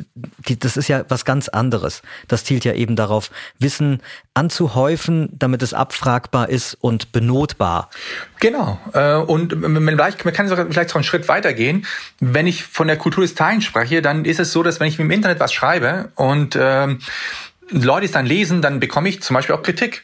Die, 0.48 0.58
das 0.58 0.76
ist 0.76 0.88
ja 0.88 1.06
was 1.08 1.24
ganz 1.24 1.50
anderes. 1.50 2.02
Das 2.28 2.44
zielt 2.44 2.66
ja 2.66 2.74
eben 2.74 2.96
darauf, 2.96 3.30
Wissen 3.60 4.02
anzuhäufen, 4.34 5.30
damit 5.32 5.62
es 5.62 5.76
abfragbar 5.76 6.50
ist 6.50 6.74
und 6.82 7.12
benotbar. 7.12 7.92
Genau. 8.40 8.80
Äh, 8.94 9.18
und 9.18 9.56
man 9.62 9.98
kann 9.98 10.48
vielleicht 10.72 10.90
so 10.90 10.96
einen 10.96 11.04
Schritt 11.04 11.28
weitergehen. 11.28 11.86
Wenn 12.20 12.48
ich 12.48 12.64
von 12.64 12.88
der 12.88 12.98
Kultur 12.98 13.24
des 13.24 13.36
Teilens 13.36 13.66
spreche, 13.66 14.02
dann 14.02 14.26
ist 14.26 14.40
es 14.40 14.52
so, 14.52 14.64
dass 14.64 14.80
wenn 14.80 14.88
ich 14.88 14.98
im 14.98 15.12
Internet 15.12 15.40
was 15.40 15.54
schreibe 15.54 16.12
und 16.16 16.58
ähm, 16.60 17.02
Leute 17.70 18.06
es 18.06 18.12
dann 18.12 18.26
lesen, 18.26 18.62
dann 18.62 18.80
bekomme 18.80 19.10
ich 19.10 19.22
zum 19.22 19.34
Beispiel 19.34 19.56
auch 19.56 19.64
Kritik. 19.64 20.04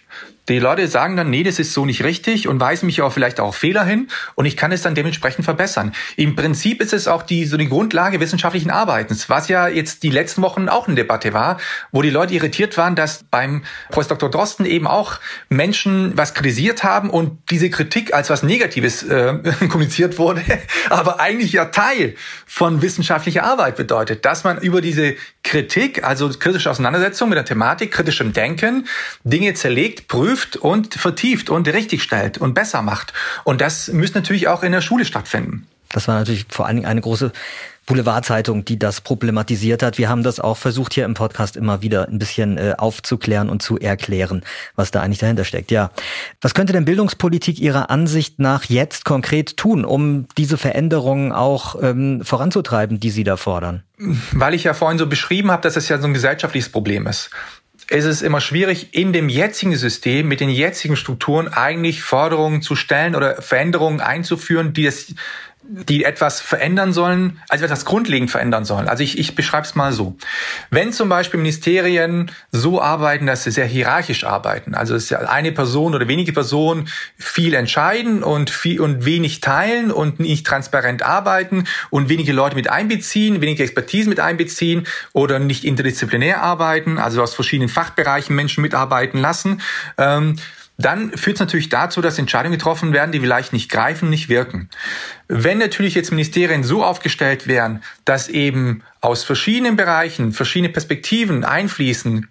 Die 0.49 0.59
Leute 0.59 0.87
sagen 0.87 1.15
dann, 1.15 1.29
nee, 1.29 1.43
das 1.43 1.59
ist 1.59 1.71
so 1.71 1.85
nicht 1.85 2.03
richtig 2.03 2.47
und 2.47 2.59
weisen 2.59 2.87
mich 2.87 3.01
auch 3.01 3.13
vielleicht 3.13 3.39
auch 3.39 3.53
Fehler 3.53 3.85
hin 3.85 4.07
und 4.35 4.45
ich 4.45 4.57
kann 4.57 4.71
es 4.71 4.81
dann 4.81 4.95
dementsprechend 4.95 5.45
verbessern. 5.45 5.93
Im 6.17 6.35
Prinzip 6.35 6.81
ist 6.81 6.93
es 6.93 7.07
auch 7.07 7.21
die, 7.21 7.45
so 7.45 7.57
die 7.57 7.69
Grundlage 7.69 8.19
wissenschaftlichen 8.19 8.71
Arbeitens, 8.71 9.29
was 9.29 9.47
ja 9.49 9.67
jetzt 9.67 10.01
die 10.03 10.09
letzten 10.09 10.41
Wochen 10.41 10.67
auch 10.67 10.87
eine 10.87 10.95
Debatte 10.95 11.33
war, 11.33 11.57
wo 11.91 12.01
die 12.01 12.09
Leute 12.09 12.33
irritiert 12.33 12.75
waren, 12.75 12.95
dass 12.95 13.23
beim 13.29 13.63
Professor 13.91 14.17
Dr. 14.17 14.31
Drosten 14.31 14.65
eben 14.65 14.87
auch 14.87 15.19
Menschen 15.49 16.17
was 16.17 16.33
kritisiert 16.33 16.83
haben 16.83 17.11
und 17.11 17.37
diese 17.51 17.69
Kritik 17.69 18.13
als 18.13 18.29
was 18.31 18.41
Negatives 18.41 19.03
äh, 19.03 19.35
kommuniziert 19.69 20.17
wurde, 20.17 20.41
aber 20.89 21.19
eigentlich 21.19 21.53
ja 21.53 21.65
Teil 21.65 22.15
von 22.47 22.81
wissenschaftlicher 22.81 23.43
Arbeit 23.43 23.77
bedeutet, 23.77 24.25
dass 24.25 24.43
man 24.43 24.57
über 24.57 24.81
diese 24.81 25.15
Kritik, 25.43 26.03
also 26.03 26.29
kritische 26.29 26.69
Auseinandersetzung 26.69 27.29
mit 27.29 27.37
der 27.37 27.45
Thematik, 27.45 27.91
kritischem 27.91 28.33
Denken, 28.33 28.87
Dinge 29.23 29.53
zerlegt, 29.53 30.00
prüft, 30.07 30.41
prüft 30.41 30.57
und 30.57 30.93
vertieft 30.95 31.49
und 31.49 31.67
richtigstellt 31.67 32.37
und 32.37 32.53
besser 32.53 32.81
macht. 32.81 33.13
Und 33.43 33.61
das 33.61 33.89
müsste 33.89 34.19
natürlich 34.19 34.47
auch 34.47 34.63
in 34.63 34.71
der 34.71 34.81
Schule 34.81 35.05
stattfinden. 35.05 35.67
Das 35.89 36.07
war 36.07 36.19
natürlich 36.19 36.45
vor 36.49 36.67
allen 36.67 36.77
Dingen 36.77 36.87
eine 36.87 37.01
große 37.01 37.33
Boulevardzeitung, 37.85 38.63
die 38.63 38.79
das 38.79 39.01
problematisiert 39.01 39.83
hat. 39.83 39.97
Wir 39.97 40.07
haben 40.07 40.23
das 40.23 40.39
auch 40.39 40.55
versucht 40.55 40.93
hier 40.93 41.03
im 41.03 41.15
Podcast 41.15 41.57
immer 41.57 41.81
wieder 41.81 42.07
ein 42.07 42.19
bisschen 42.19 42.57
äh, 42.57 42.75
aufzuklären 42.77 43.49
und 43.49 43.61
zu 43.61 43.77
erklären, 43.77 44.43
was 44.75 44.91
da 44.91 45.01
eigentlich 45.01 45.17
dahinter 45.17 45.43
steckt. 45.43 45.71
Ja, 45.71 45.91
was 46.39 46.53
könnte 46.53 46.71
denn 46.71 46.85
Bildungspolitik 46.85 47.59
Ihrer 47.59 47.89
Ansicht 47.89 48.39
nach 48.39 48.65
jetzt 48.65 49.03
konkret 49.03 49.57
tun, 49.57 49.83
um 49.83 50.27
diese 50.37 50.57
Veränderungen 50.57 51.33
auch 51.33 51.75
ähm, 51.81 52.21
voranzutreiben, 52.23 52.99
die 52.99 53.09
Sie 53.09 53.25
da 53.25 53.35
fordern? 53.35 53.83
Weil 53.97 54.53
ich 54.53 54.63
ja 54.63 54.73
vorhin 54.73 54.97
so 54.97 55.07
beschrieben 55.07 55.51
habe, 55.51 55.63
dass 55.63 55.75
es 55.75 55.89
ja 55.89 55.99
so 55.99 56.07
ein 56.07 56.13
gesellschaftliches 56.13 56.69
Problem 56.69 57.05
ist 57.07 57.31
ist 57.91 58.05
es 58.05 58.21
immer 58.21 58.39
schwierig, 58.39 58.93
in 58.93 59.11
dem 59.11 59.27
jetzigen 59.27 59.75
System 59.75 60.27
mit 60.27 60.39
den 60.39 60.49
jetzigen 60.49 60.95
Strukturen 60.95 61.49
eigentlich 61.49 62.01
Forderungen 62.01 62.61
zu 62.61 62.75
stellen 62.75 63.15
oder 63.15 63.41
Veränderungen 63.41 63.99
einzuführen, 63.99 64.73
die 64.73 64.85
es 64.85 65.13
die 65.73 66.03
etwas 66.03 66.41
verändern 66.41 66.91
sollen, 66.91 67.39
also 67.47 67.63
etwas 67.63 67.85
grundlegend 67.85 68.29
verändern 68.29 68.65
sollen. 68.65 68.89
Also 68.89 69.03
ich, 69.03 69.17
ich 69.17 69.35
beschreibe 69.35 69.65
es 69.65 69.73
mal 69.73 69.93
so. 69.93 70.17
Wenn 70.69 70.91
zum 70.91 71.07
Beispiel 71.07 71.39
Ministerien 71.39 72.29
so 72.51 72.81
arbeiten, 72.81 73.25
dass 73.25 73.45
sie 73.45 73.51
sehr 73.51 73.65
hierarchisch 73.65 74.25
arbeiten, 74.25 74.75
also 74.75 74.95
es 74.95 75.05
ist 75.05 75.09
ja 75.11 75.19
eine 75.19 75.53
Person 75.53 75.95
oder 75.95 76.09
wenige 76.09 76.33
Personen 76.33 76.89
viel 77.17 77.53
entscheiden 77.53 78.21
und 78.21 78.49
viel 78.49 78.81
und 78.81 79.05
wenig 79.05 79.39
teilen 79.39 79.91
und 79.91 80.19
nicht 80.19 80.45
transparent 80.45 81.03
arbeiten 81.03 81.63
und 81.89 82.09
wenige 82.09 82.33
Leute 82.33 82.55
mit 82.55 82.69
einbeziehen, 82.69 83.39
wenige 83.39 83.63
Expertise 83.63 84.09
mit 84.09 84.19
einbeziehen 84.19 84.85
oder 85.13 85.39
nicht 85.39 85.63
interdisziplinär 85.63 86.41
arbeiten, 86.41 86.97
also 86.97 87.23
aus 87.23 87.33
verschiedenen 87.33 87.69
Fachbereichen 87.69 88.35
Menschen 88.35 88.61
mitarbeiten 88.61 89.19
lassen, 89.19 89.61
ähm, 89.97 90.35
dann 90.81 91.11
führt 91.17 91.35
es 91.35 91.39
natürlich 91.39 91.69
dazu, 91.69 92.01
dass 92.01 92.17
Entscheidungen 92.17 92.57
getroffen 92.57 92.93
werden, 92.93 93.11
die 93.11 93.19
vielleicht 93.19 93.53
nicht 93.53 93.69
greifen, 93.69 94.09
nicht 94.09 94.29
wirken. 94.29 94.69
Wenn 95.27 95.57
natürlich 95.57 95.95
jetzt 95.95 96.11
Ministerien 96.11 96.63
so 96.63 96.83
aufgestellt 96.83 97.47
wären, 97.47 97.83
dass 98.05 98.27
eben 98.27 98.83
aus 98.99 99.23
verschiedenen 99.23 99.75
Bereichen 99.75 100.31
verschiedene 100.31 100.71
Perspektiven 100.71 101.43
einfließen 101.43 102.27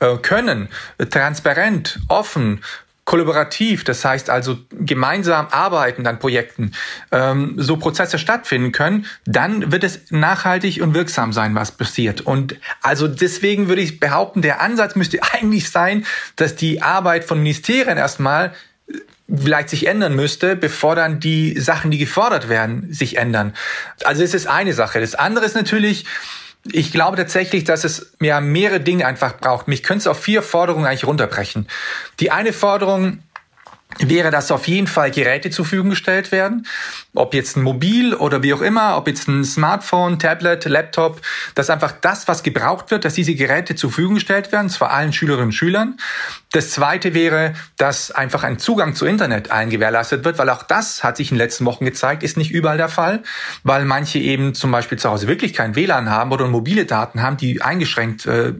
äh, 0.00 0.16
können, 0.16 0.68
transparent, 1.10 2.00
offen, 2.08 2.60
kollaborativ, 3.04 3.84
das 3.84 4.04
heißt 4.04 4.30
also 4.30 4.58
gemeinsam 4.70 5.48
arbeiten 5.50 6.06
an 6.06 6.18
Projekten, 6.18 6.72
ähm, 7.12 7.54
so 7.56 7.76
Prozesse 7.76 8.18
stattfinden 8.18 8.72
können, 8.72 9.06
dann 9.26 9.72
wird 9.72 9.84
es 9.84 10.10
nachhaltig 10.10 10.80
und 10.80 10.94
wirksam 10.94 11.32
sein, 11.32 11.54
was 11.54 11.72
passiert. 11.72 12.22
Und 12.22 12.56
also 12.82 13.06
deswegen 13.06 13.68
würde 13.68 13.82
ich 13.82 14.00
behaupten, 14.00 14.42
der 14.42 14.60
Ansatz 14.62 14.96
müsste 14.96 15.22
eigentlich 15.32 15.70
sein, 15.70 16.06
dass 16.36 16.56
die 16.56 16.82
Arbeit 16.82 17.24
von 17.24 17.42
Ministerien 17.42 17.98
erstmal 17.98 18.54
äh, 18.88 18.98
vielleicht 19.28 19.68
sich 19.68 19.86
ändern 19.86 20.16
müsste, 20.16 20.56
bevor 20.56 20.96
dann 20.96 21.20
die 21.20 21.58
Sachen, 21.60 21.90
die 21.90 21.98
gefordert 21.98 22.48
werden, 22.48 22.90
sich 22.92 23.18
ändern. 23.18 23.52
Also 24.04 24.22
es 24.22 24.32
ist 24.32 24.46
eine 24.46 24.72
Sache. 24.72 25.00
Das 25.00 25.14
andere 25.14 25.44
ist 25.44 25.54
natürlich, 25.54 26.06
ich 26.72 26.92
glaube 26.92 27.16
tatsächlich, 27.16 27.64
dass 27.64 27.84
es 27.84 28.12
ja 28.20 28.40
mehrere 28.40 28.80
Dinge 28.80 29.06
einfach 29.06 29.36
braucht. 29.36 29.68
Mich 29.68 29.82
könnte 29.82 30.00
es 30.00 30.06
auf 30.06 30.20
vier 30.20 30.42
Forderungen 30.42 30.86
eigentlich 30.86 31.06
runterbrechen. 31.06 31.68
Die 32.20 32.30
eine 32.30 32.52
Forderung 32.52 33.22
wäre, 33.98 34.30
dass 34.30 34.50
auf 34.50 34.66
jeden 34.66 34.86
Fall 34.86 35.10
Geräte 35.10 35.50
zur 35.50 35.64
Verfügung 35.64 35.90
gestellt 35.90 36.32
werden, 36.32 36.66
ob 37.14 37.32
jetzt 37.32 37.56
ein 37.56 37.62
Mobil 37.62 38.14
oder 38.14 38.42
wie 38.42 38.52
auch 38.52 38.60
immer, 38.60 38.96
ob 38.96 39.06
jetzt 39.06 39.28
ein 39.28 39.44
Smartphone, 39.44 40.18
Tablet, 40.18 40.64
Laptop, 40.64 41.20
dass 41.54 41.70
einfach 41.70 41.92
das, 41.92 42.26
was 42.26 42.42
gebraucht 42.42 42.90
wird, 42.90 43.04
dass 43.04 43.14
diese 43.14 43.34
Geräte 43.34 43.76
zur 43.76 43.90
Verfügung 43.90 44.14
gestellt 44.14 44.50
werden, 44.52 44.68
zwar 44.68 44.90
allen 44.90 45.12
Schülerinnen 45.12 45.46
und 45.46 45.52
Schülern. 45.52 45.96
Das 46.52 46.70
zweite 46.70 47.14
wäre, 47.14 47.54
dass 47.76 48.10
einfach 48.10 48.42
ein 48.42 48.58
Zugang 48.58 48.94
zu 48.94 49.06
Internet 49.06 49.50
allen 49.50 49.70
gewährleistet 49.70 50.24
wird, 50.24 50.38
weil 50.38 50.50
auch 50.50 50.62
das 50.62 51.04
hat 51.04 51.16
sich 51.16 51.30
in 51.30 51.36
den 51.36 51.38
letzten 51.38 51.64
Wochen 51.64 51.84
gezeigt, 51.84 52.22
ist 52.22 52.36
nicht 52.36 52.50
überall 52.50 52.76
der 52.76 52.88
Fall, 52.88 53.22
weil 53.62 53.84
manche 53.84 54.18
eben 54.18 54.54
zum 54.54 54.70
Beispiel 54.70 54.98
zu 54.98 55.10
Hause 55.10 55.28
wirklich 55.28 55.52
kein 55.52 55.76
WLAN 55.76 56.10
haben 56.10 56.32
oder 56.32 56.46
mobile 56.46 56.84
Daten 56.84 57.22
haben, 57.22 57.36
die 57.36 57.62
eingeschränkt 57.62 58.26
äh, 58.26 58.54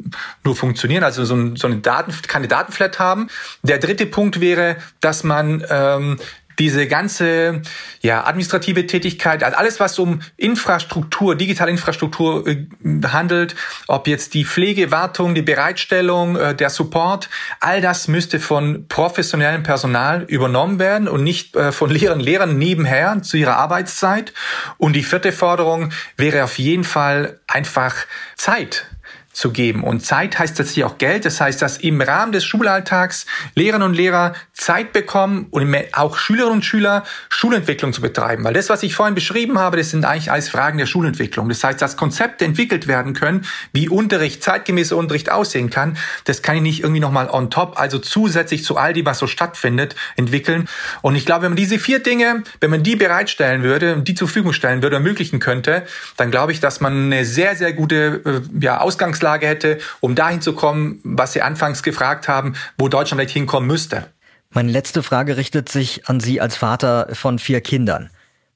nur 0.45 0.57
funktionieren, 0.57 1.05
also 1.05 1.25
so, 1.25 1.35
ein, 1.35 1.57
so 1.57 1.67
eine 1.67 1.79
Daten, 1.79 2.13
keine 2.27 2.49
Datenflat 2.49 2.99
haben. 2.99 3.29
Der 3.63 3.79
dritte 3.79 4.07
Punkt 4.07 4.41
wäre, 4.41 4.77
dass 5.01 5.25
man 5.25 5.65
ähm, 5.69 6.19
diese 6.59 6.87
ganze 6.87 7.63
ja, 8.01 8.25
administrative 8.25 8.87
Tätigkeit, 8.87 9.43
also 9.43 9.57
alles, 9.57 9.81
was 9.81 9.99
um 9.99 10.21
Infrastruktur, 10.37 11.37
digitale 11.37 11.71
Infrastruktur 11.71 12.47
äh, 12.47 12.67
handelt, 13.07 13.55
ob 13.87 14.07
jetzt 14.09 14.35
die 14.35 14.45
Pflege, 14.45 14.91
Wartung, 14.91 15.35
die 15.35 15.43
Bereitstellung, 15.43 16.37
äh, 16.37 16.55
der 16.55 16.71
Support, 16.71 17.29
all 17.61 17.81
das 17.81 18.09
müsste 18.09 18.41
von 18.41 18.87
professionellem 18.89 19.63
Personal 19.63 20.23
übernommen 20.23 20.79
werden 20.79 21.09
und 21.09 21.25
nicht 21.25 21.57
äh, 21.57 21.73
von 21.73 21.91
Lehrern 21.91 22.21
Lehrern 22.21 22.59
nebenher 22.59 23.23
zu 23.23 23.37
ihrer 23.37 23.57
Arbeitszeit. 23.57 24.33
Und 24.79 24.95
die 24.95 25.03
vierte 25.03 25.33
Forderung 25.33 25.91
wäre 26.17 26.45
auf 26.45 26.59
jeden 26.59 26.85
Fall 26.85 27.41
einfach 27.47 27.95
Zeit 28.37 28.87
zu 29.35 29.51
geben. 29.51 29.85
Und 29.85 30.01
Zeit 30.07 30.39
heißt 30.39 30.57
tatsächlich 30.57 30.85
auch 30.85 30.97
Geld. 30.97 31.25
Das 31.25 31.41
heißt, 31.41 31.61
dass 31.61 31.77
im 31.79 32.01
Rahmen 32.01 32.33
des 32.33 32.45
Schulalltags 32.45 33.27
Lehrerinnen 33.55 33.89
und 33.89 33.95
Lehrer 33.95 34.33
Zeit 34.53 34.93
bekommen 34.93 35.49
und 35.51 35.77
auch 35.93 36.17
Schülerinnen 36.17 36.55
und 36.55 36.65
Schüler 36.65 37.03
Schulentwicklung 37.29 37.93
zu 37.93 38.01
betreiben. 38.01 38.45
Weil 38.45 38.55
das, 38.55 38.69
was 38.69 38.83
ich 38.85 38.95
vorhin 38.95 39.15
beschrieben 39.15 39.59
habe, 39.59 39.77
das 39.77 39.91
sind 39.91 40.05
eigentlich 40.05 40.31
alles 40.31 40.49
Fragen 40.49 40.79
der 40.79 40.87
Schulentwicklung. 40.87 41.49
Das 41.49 41.63
heißt, 41.65 41.83
dass 41.83 41.97
Konzepte 41.97 42.45
entwickelt 42.45 42.87
werden 42.87 43.13
können, 43.13 43.45
wie 43.73 43.89
Unterricht, 43.89 44.43
zeitgemäßer 44.43 44.97
Unterricht 44.97 45.31
aussehen 45.31 45.69
kann. 45.69 45.99
Das 46.25 46.43
kann 46.43 46.57
ich 46.57 46.63
nicht 46.63 46.81
irgendwie 46.81 47.01
nochmal 47.01 47.29
on 47.29 47.51
top, 47.51 47.79
also 47.79 47.99
zusätzlich 47.99 48.65
zu 48.65 48.77
all 48.77 48.93
dem, 48.93 49.05
was 49.05 49.19
so 49.19 49.27
stattfindet, 49.27 49.97
entwickeln. 50.17 50.69
Und 51.03 51.17
ich 51.17 51.27
glaube, 51.27 51.43
wenn 51.43 51.51
man 51.51 51.57
diese 51.57 51.81
vier 51.81 51.99
Dinge, 51.99 52.45
wenn 52.61 52.71
man 52.71 52.85
die 52.85 52.95
bereitstellen 52.95 53.65
würde 53.65 53.95
und 53.95 54.07
die 54.07 54.15
zur 54.15 54.29
Verfügung 54.29 54.53
stellen 54.53 54.83
würde, 54.83 54.97
ermöglichen 54.97 55.41
könnte, 55.41 55.85
dann 56.17 56.31
glaube 56.31 56.53
ich, 56.53 56.61
dass 56.61 56.81
man 56.81 57.07
eine 57.07 57.25
sehr, 57.25 57.57
sehr 57.57 57.73
gute 57.73 58.23
äh, 58.25 58.65
ja, 58.65 58.79
Ausgangs 58.79 59.24
Ausgangslage 59.25 59.47
hätte, 59.47 59.79
um 60.01 60.15
dahin 60.15 60.41
zu 60.41 60.53
kommen, 60.53 61.01
was 61.03 61.33
Sie 61.33 61.43
anfangs 61.43 61.83
gefragt 61.83 62.29
haben, 62.29 62.55
wo 62.79 62.89
Deutschland 62.89 63.21
vielleicht 63.21 63.35
hinkommen 63.35 63.67
müsste. 63.67 64.07
Meine 64.51 64.71
letzte 64.71 65.03
Frage 65.03 65.37
richtet 65.37 65.69
sich 65.69 66.09
an 66.09 66.21
Sie 66.21 66.41
als 66.41 66.57
Vater 66.57 67.09
von 67.13 67.39
vier 67.39 67.61
Kindern. 67.61 68.11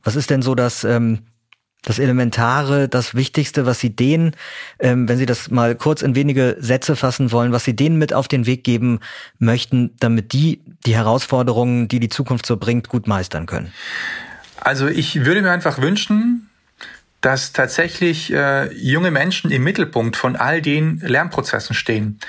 Was 0.05 0.15
ist 0.15 0.31
denn 0.31 0.43
so 0.43 0.55
das, 0.55 0.85
ähm, 0.85 1.21
das 1.83 1.99
Elementare, 1.99 2.89
das 2.89 3.15
Wichtigste, 3.15 3.67
was 3.67 3.81
Sie 3.81 3.97
denen, 3.97 4.37
ähm, 4.79 5.09
wenn 5.09 5.19
Sie 5.19 5.27
das 5.27 5.51
mal 5.51 5.75
kurz 5.75 6.03
in 6.03 6.15
wenige 6.15 6.57
Sätze 6.61 6.95
fassen 6.95 7.33
wollen, 7.33 7.53
was 7.53 7.65
Sie 7.65 7.75
denen 7.75 7.99
mit 7.99 8.13
auf 8.13 8.29
den 8.29 8.47
Weg 8.47 8.63
geben 8.63 9.01
möchten, 9.39 9.97
damit 9.99 10.33
die 10.33 10.61
die 10.87 10.95
Herausforderungen, 10.95 11.89
die 11.89 11.99
die 11.99 12.09
Zukunft 12.09 12.47
so 12.47 12.57
bringt, 12.57 12.89
gut 12.89 13.09
meistern 13.09 13.47
können? 13.47 13.73
Also 14.61 14.87
ich 14.87 15.25
würde 15.25 15.43
mir 15.43 15.51
einfach 15.51 15.81
wünschen, 15.81 16.38
dass 17.21 17.53
tatsächlich 17.53 18.33
äh, 18.33 18.73
junge 18.75 19.11
Menschen 19.11 19.51
im 19.51 19.65
Mittelpunkt 19.65 20.17
von 20.17 20.37
all 20.37 20.63
den 20.63 21.01
Lernprozessen 21.01 21.75
stehen, 21.75 22.21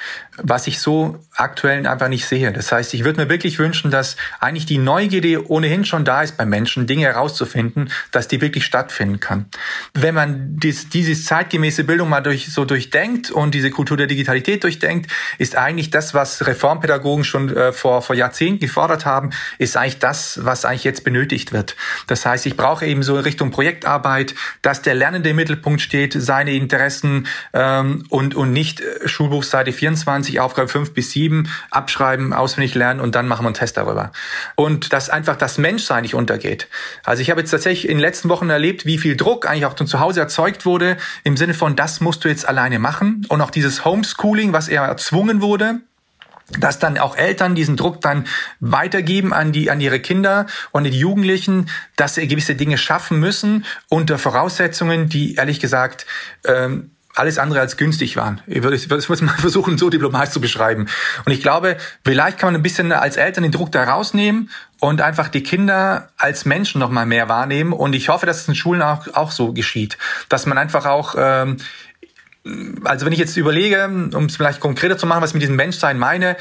was 0.42 0.68
ich 0.68 0.80
so 0.80 1.20
aktuell 1.36 1.86
einfach 1.86 2.08
nicht 2.08 2.26
sehe. 2.26 2.52
Das 2.52 2.72
heißt, 2.72 2.94
ich 2.94 3.04
würde 3.04 3.22
mir 3.22 3.30
wirklich 3.30 3.60
wünschen, 3.60 3.92
dass 3.92 4.16
eigentlich 4.40 4.66
die 4.66 4.78
Neugierde 4.78 5.50
ohnehin 5.50 5.86
schon 5.86 6.06
da 6.06 6.24
ist 6.24 6.38
bei 6.38 6.46
Menschen, 6.46 6.88
Dinge 6.88 7.06
herauszufinden, 7.06 7.92
dass 8.12 8.28
die 8.28 8.42
wirklich 8.42 8.66
stattfinden 8.66 9.20
kann. 9.20 9.46
Wenn 9.94 10.16
man 10.16 10.58
dies, 10.58 10.90
diese 10.90 11.14
zeitgemäße 11.14 11.84
Bildung 11.84 12.10
mal 12.10 12.22
durch, 12.22 12.52
so 12.52 12.66
durchdenkt 12.66 13.32
und 13.32 13.54
diese 13.54 13.70
Kultur 13.70 13.98
der 13.98 14.08
Digitalität 14.08 14.64
durchdenkt, 14.64 15.12
ist 15.38 15.56
eigentlich 15.56 15.92
das, 15.92 16.14
was 16.14 16.48
Reformpädagogen 16.48 17.24
schon 17.24 17.56
äh, 17.56 17.72
vor, 17.72 18.02
vor 18.02 18.16
Jahrzehnten 18.16 18.60
gefordert 18.60 19.06
haben, 19.06 19.30
ist 19.60 19.78
eigentlich 19.78 20.00
das, 20.00 20.40
was 20.44 20.66
eigentlich 20.66 20.84
jetzt 20.84 21.04
benötigt 21.04 21.54
wird. 21.54 21.76
Das 22.08 22.26
heißt, 22.26 22.46
ich 22.46 22.58
brauche 22.58 22.86
eben 22.86 23.04
so 23.04 23.18
in 23.18 23.24
Richtung 23.24 23.52
Projektarbeit, 23.52 24.36
dass 24.62 24.80
dass 24.80 24.84
der 24.84 24.96
Lernende 24.96 25.32
im 25.32 25.36
Mittelpunkt 25.36 25.82
steht, 25.82 26.14
seine 26.14 26.54
Interessen 26.54 27.28
ähm, 27.54 28.06
und, 28.10 28.34
und 28.36 28.54
nicht 28.54 28.80
äh, 28.80 29.08
Schulbuchseite 29.08 29.74
24, 29.74 30.29
Aufgabe 30.40 30.68
5 30.68 30.94
bis 30.94 31.12
7, 31.12 31.50
abschreiben, 31.72 32.34
auswendig 32.34 32.76
lernen 32.76 33.00
und 33.00 33.16
dann 33.16 33.28
machen 33.28 33.44
wir 33.44 33.48
einen 33.48 33.56
Test 33.56 33.78
darüber. 33.78 34.12
Und 34.56 34.94
dass 34.94 35.10
einfach 35.10 35.36
das 35.36 35.58
Menschsein 35.58 36.04
nicht 36.04 36.16
untergeht. 36.16 36.68
Also 37.04 37.22
ich 37.22 37.30
habe 37.30 37.42
jetzt 37.42 37.52
tatsächlich 37.52 37.90
in 37.90 37.98
den 37.98 38.02
letzten 38.02 38.30
Wochen 38.30 38.50
erlebt, 38.50 38.86
wie 38.86 38.98
viel 38.98 39.18
Druck 39.18 39.48
eigentlich 39.48 39.66
auch 39.66 39.74
zu 39.74 40.00
Hause 40.00 40.20
erzeugt 40.20 40.66
wurde, 40.66 40.98
im 41.24 41.38
Sinne 41.38 41.54
von, 41.54 41.76
das 41.76 42.02
musst 42.02 42.24
du 42.24 42.28
jetzt 42.28 42.48
alleine 42.48 42.80
machen. 42.80 43.26
Und 43.30 43.42
auch 43.42 43.52
dieses 43.52 43.86
Homeschooling, 43.86 44.54
was 44.54 44.68
eher 44.68 44.84
erzwungen 44.84 45.42
wurde, 45.42 45.80
dass 46.58 46.80
dann 46.80 46.98
auch 46.98 47.16
Eltern 47.16 47.56
diesen 47.56 47.78
Druck 47.78 48.02
dann 48.02 48.26
weitergeben 48.60 49.34
an 49.34 49.52
die 49.52 49.70
an 49.70 49.82
ihre 49.82 50.00
Kinder 50.00 50.48
und 50.72 50.84
die 50.86 50.90
Jugendlichen, 50.98 51.70
dass 51.96 52.16
sie 52.16 52.28
gewisse 52.28 52.56
Dinge 52.56 52.78
schaffen 52.78 53.20
müssen 53.20 53.66
unter 53.88 54.18
Voraussetzungen, 54.18 55.10
die 55.10 55.36
ehrlich 55.36 55.60
gesagt 55.60 56.06
ähm, 56.46 56.92
alles 57.16 57.38
andere 57.38 57.60
als 57.60 57.76
günstig 57.76 58.16
waren. 58.16 58.42
Ich 58.48 58.64
würde 58.64 58.76
es 58.76 59.22
mal 59.22 59.30
versuchen, 59.38 59.78
so 59.78 59.90
diplomatisch 59.90 60.34
zu 60.34 60.42
beschreiben. 60.42 60.88
Und 61.26 61.32
ich 61.32 61.42
glaube, 61.42 61.78
vielleicht 62.06 62.38
kann 62.38 62.48
man 62.48 62.60
ein 62.60 62.64
bisschen 62.64 62.92
als 62.92 63.18
Eltern 63.18 63.44
den 63.44 63.52
Druck 63.52 63.72
da 63.72 63.84
rausnehmen 63.84 64.50
und 64.80 65.02
einfach 65.02 65.28
die 65.28 65.44
Kinder 65.44 66.10
als 66.18 66.46
Menschen 66.46 66.80
noch 66.80 66.90
mal 66.90 67.06
mehr 67.06 67.28
wahrnehmen. 67.28 67.74
Und 67.74 67.94
ich 67.94 68.10
hoffe, 68.10 68.26
dass 68.26 68.42
es 68.42 68.48
in 68.48 68.56
Schulen 68.56 68.82
auch, 68.82 69.08
auch 69.14 69.32
so 69.32 69.54
geschieht, 69.54 69.98
dass 70.30 70.46
man 70.46 70.58
einfach 70.58 70.86
auch 70.86 71.16
ähm, 71.18 71.58
also 72.84 73.06
wenn 73.06 73.14
ich 73.14 73.20
jetzt 73.20 73.36
überlege, 73.38 73.86
um 73.86 74.26
es 74.26 74.36
vielleicht 74.36 74.60
konkreter 74.60 74.98
zu 74.98 75.06
machen, 75.06 75.22
was 75.22 75.32
ich 75.32 75.34
mit 75.36 75.42
diesem 75.42 75.58
Menschsein 75.58 76.00
meine, 76.00 76.38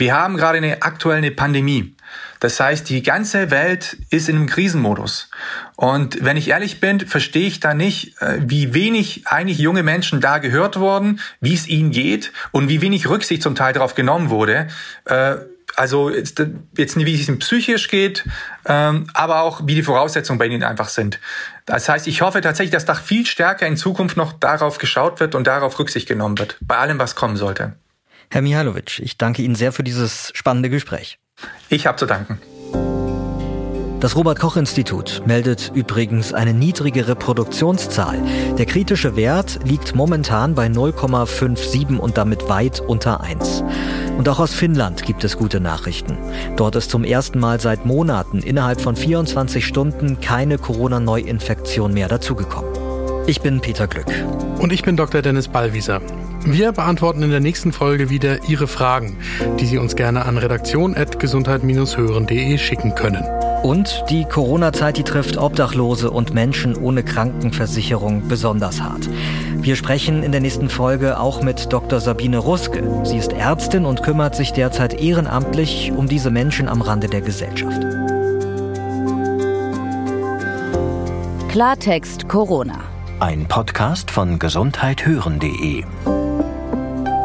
wir 0.00 0.14
haben 0.14 0.36
gerade 0.36 0.58
eine 0.58 0.82
aktuelle 0.82 1.30
Pandemie. 1.30 1.94
Das 2.40 2.58
heißt, 2.58 2.88
die 2.88 3.02
ganze 3.02 3.50
Welt 3.50 3.98
ist 4.08 4.30
in 4.30 4.36
einem 4.36 4.46
Krisenmodus. 4.46 5.28
Und 5.76 6.24
wenn 6.24 6.38
ich 6.38 6.48
ehrlich 6.48 6.80
bin, 6.80 7.00
verstehe 7.00 7.46
ich 7.46 7.60
da 7.60 7.74
nicht, 7.74 8.20
äh, 8.22 8.38
wie 8.40 8.72
wenig 8.72 9.26
eigentlich 9.26 9.58
junge 9.58 9.82
Menschen 9.82 10.22
da 10.22 10.38
gehört 10.38 10.80
wurden, 10.80 11.20
wie 11.40 11.54
es 11.54 11.68
ihnen 11.68 11.90
geht 11.90 12.32
und 12.50 12.68
wie 12.68 12.80
wenig 12.80 13.08
Rücksicht 13.08 13.42
zum 13.42 13.54
Teil 13.54 13.74
darauf 13.74 13.94
genommen 13.94 14.30
wurde. 14.30 14.68
Äh, 15.04 15.36
also 15.76 16.10
jetzt, 16.10 16.42
jetzt 16.76 16.96
nicht, 16.96 17.06
wie 17.06 17.14
es 17.14 17.28
ihnen 17.28 17.38
psychisch 17.38 17.88
geht, 17.88 18.24
ähm, 18.64 19.06
aber 19.12 19.42
auch 19.42 19.60
wie 19.66 19.74
die 19.74 19.82
Voraussetzungen 19.82 20.38
bei 20.38 20.46
ihnen 20.46 20.62
einfach 20.62 20.88
sind. 20.88 21.20
Das 21.66 21.88
heißt, 21.88 22.06
ich 22.06 22.22
hoffe 22.22 22.40
tatsächlich, 22.40 22.72
dass 22.72 22.86
da 22.86 22.94
viel 22.94 23.26
stärker 23.26 23.66
in 23.66 23.76
Zukunft 23.76 24.16
noch 24.16 24.32
darauf 24.32 24.78
geschaut 24.78 25.20
wird 25.20 25.34
und 25.34 25.46
darauf 25.46 25.78
Rücksicht 25.78 26.08
genommen 26.08 26.38
wird, 26.38 26.56
bei 26.62 26.78
allem, 26.78 26.98
was 26.98 27.14
kommen 27.14 27.36
sollte. 27.36 27.74
Herr 28.32 28.42
Mihalovic, 28.42 29.00
ich 29.00 29.18
danke 29.18 29.42
Ihnen 29.42 29.56
sehr 29.56 29.72
für 29.72 29.82
dieses 29.82 30.30
spannende 30.34 30.70
Gespräch. 30.70 31.18
Ich 31.68 31.86
habe 31.86 31.98
zu 31.98 32.06
danken. 32.06 32.38
Das 33.98 34.16
Robert 34.16 34.38
Koch 34.38 34.56
Institut 34.56 35.22
meldet 35.26 35.72
übrigens 35.74 36.32
eine 36.32 36.54
niedrige 36.54 37.08
Reproduktionszahl. 37.08 38.22
Der 38.56 38.64
kritische 38.66 39.16
Wert 39.16 39.58
liegt 39.64 39.94
momentan 39.94 40.54
bei 40.54 40.68
0,57 40.68 41.98
und 41.98 42.16
damit 42.16 42.48
weit 42.48 42.80
unter 42.80 43.20
1. 43.20 43.62
Und 44.16 44.28
auch 44.28 44.38
aus 44.38 44.54
Finnland 44.54 45.02
gibt 45.02 45.24
es 45.24 45.36
gute 45.36 45.60
Nachrichten. 45.60 46.16
Dort 46.56 46.76
ist 46.76 46.90
zum 46.90 47.04
ersten 47.04 47.40
Mal 47.40 47.60
seit 47.60 47.84
Monaten 47.84 48.38
innerhalb 48.38 48.80
von 48.80 48.96
24 48.96 49.66
Stunden 49.66 50.20
keine 50.20 50.56
Corona-Neuinfektion 50.56 51.92
mehr 51.92 52.08
dazugekommen. 52.08 52.79
Ich 53.26 53.40
bin 53.40 53.60
Peter 53.60 53.86
Glück. 53.86 54.06
Und 54.58 54.72
ich 54.72 54.82
bin 54.82 54.96
Dr. 54.96 55.22
Dennis 55.22 55.46
Ballwieser. 55.48 56.00
Wir 56.44 56.72
beantworten 56.72 57.22
in 57.22 57.30
der 57.30 57.40
nächsten 57.40 57.72
Folge 57.72 58.10
wieder 58.10 58.48
Ihre 58.48 58.66
Fragen, 58.66 59.18
die 59.60 59.66
Sie 59.66 59.78
uns 59.78 59.94
gerne 59.94 60.24
an 60.24 60.38
redaktion.gesundheit-hören.de 60.38 62.58
schicken 62.58 62.94
können. 62.94 63.22
Und 63.62 64.04
die 64.08 64.24
Corona-Zeit, 64.24 64.96
die 64.96 65.04
trifft 65.04 65.36
Obdachlose 65.36 66.10
und 66.10 66.32
Menschen 66.32 66.76
ohne 66.76 67.02
Krankenversicherung 67.02 68.26
besonders 68.26 68.80
hart. 68.80 69.10
Wir 69.56 69.76
sprechen 69.76 70.22
in 70.22 70.32
der 70.32 70.40
nächsten 70.40 70.70
Folge 70.70 71.20
auch 71.20 71.42
mit 71.42 71.70
Dr. 71.72 72.00
Sabine 72.00 72.38
Ruske. 72.38 72.82
Sie 73.04 73.18
ist 73.18 73.34
Ärztin 73.34 73.84
und 73.84 74.02
kümmert 74.02 74.34
sich 74.34 74.54
derzeit 74.54 74.98
ehrenamtlich 75.00 75.92
um 75.94 76.08
diese 76.08 76.30
Menschen 76.30 76.68
am 76.68 76.80
Rande 76.80 77.08
der 77.08 77.20
Gesellschaft. 77.20 77.82
Klartext 81.48 82.28
Corona. 82.28 82.89
Ein 83.20 83.46
Podcast 83.46 84.10
von 84.10 84.38
gesundheithören.de 84.38 85.84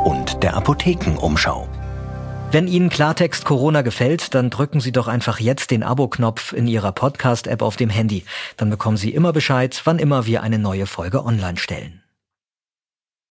und 0.04 0.44
der 0.44 0.58
Apothekenumschau. 0.58 1.70
Wenn 2.52 2.68
Ihnen 2.68 2.90
Klartext 2.90 3.46
Corona 3.46 3.82
gefällt, 3.82 4.36
dann 4.36 4.50
drücken 4.50 4.82
Sie 4.82 4.92
doch 4.92 5.08
einfach 5.08 5.40
jetzt 5.40 5.72
den 5.72 5.84
Abo-Knopf 5.84 6.52
in 6.52 6.68
Ihrer 6.68 6.92
Podcast-App 6.92 7.62
auf 7.62 7.78
dem 7.78 7.90
Handy. 7.90 8.26
Dann 8.58 8.70
bekommen 8.70 8.98
Sie 8.98 9.14
immer 9.14 9.32
Bescheid, 9.32 9.82
wann 9.86 9.98
immer 9.98 10.26
wir 10.26 10.44
eine 10.44 10.60
neue 10.60 10.86
Folge 10.86 11.24
online 11.24 11.58
stellen. 11.58 12.05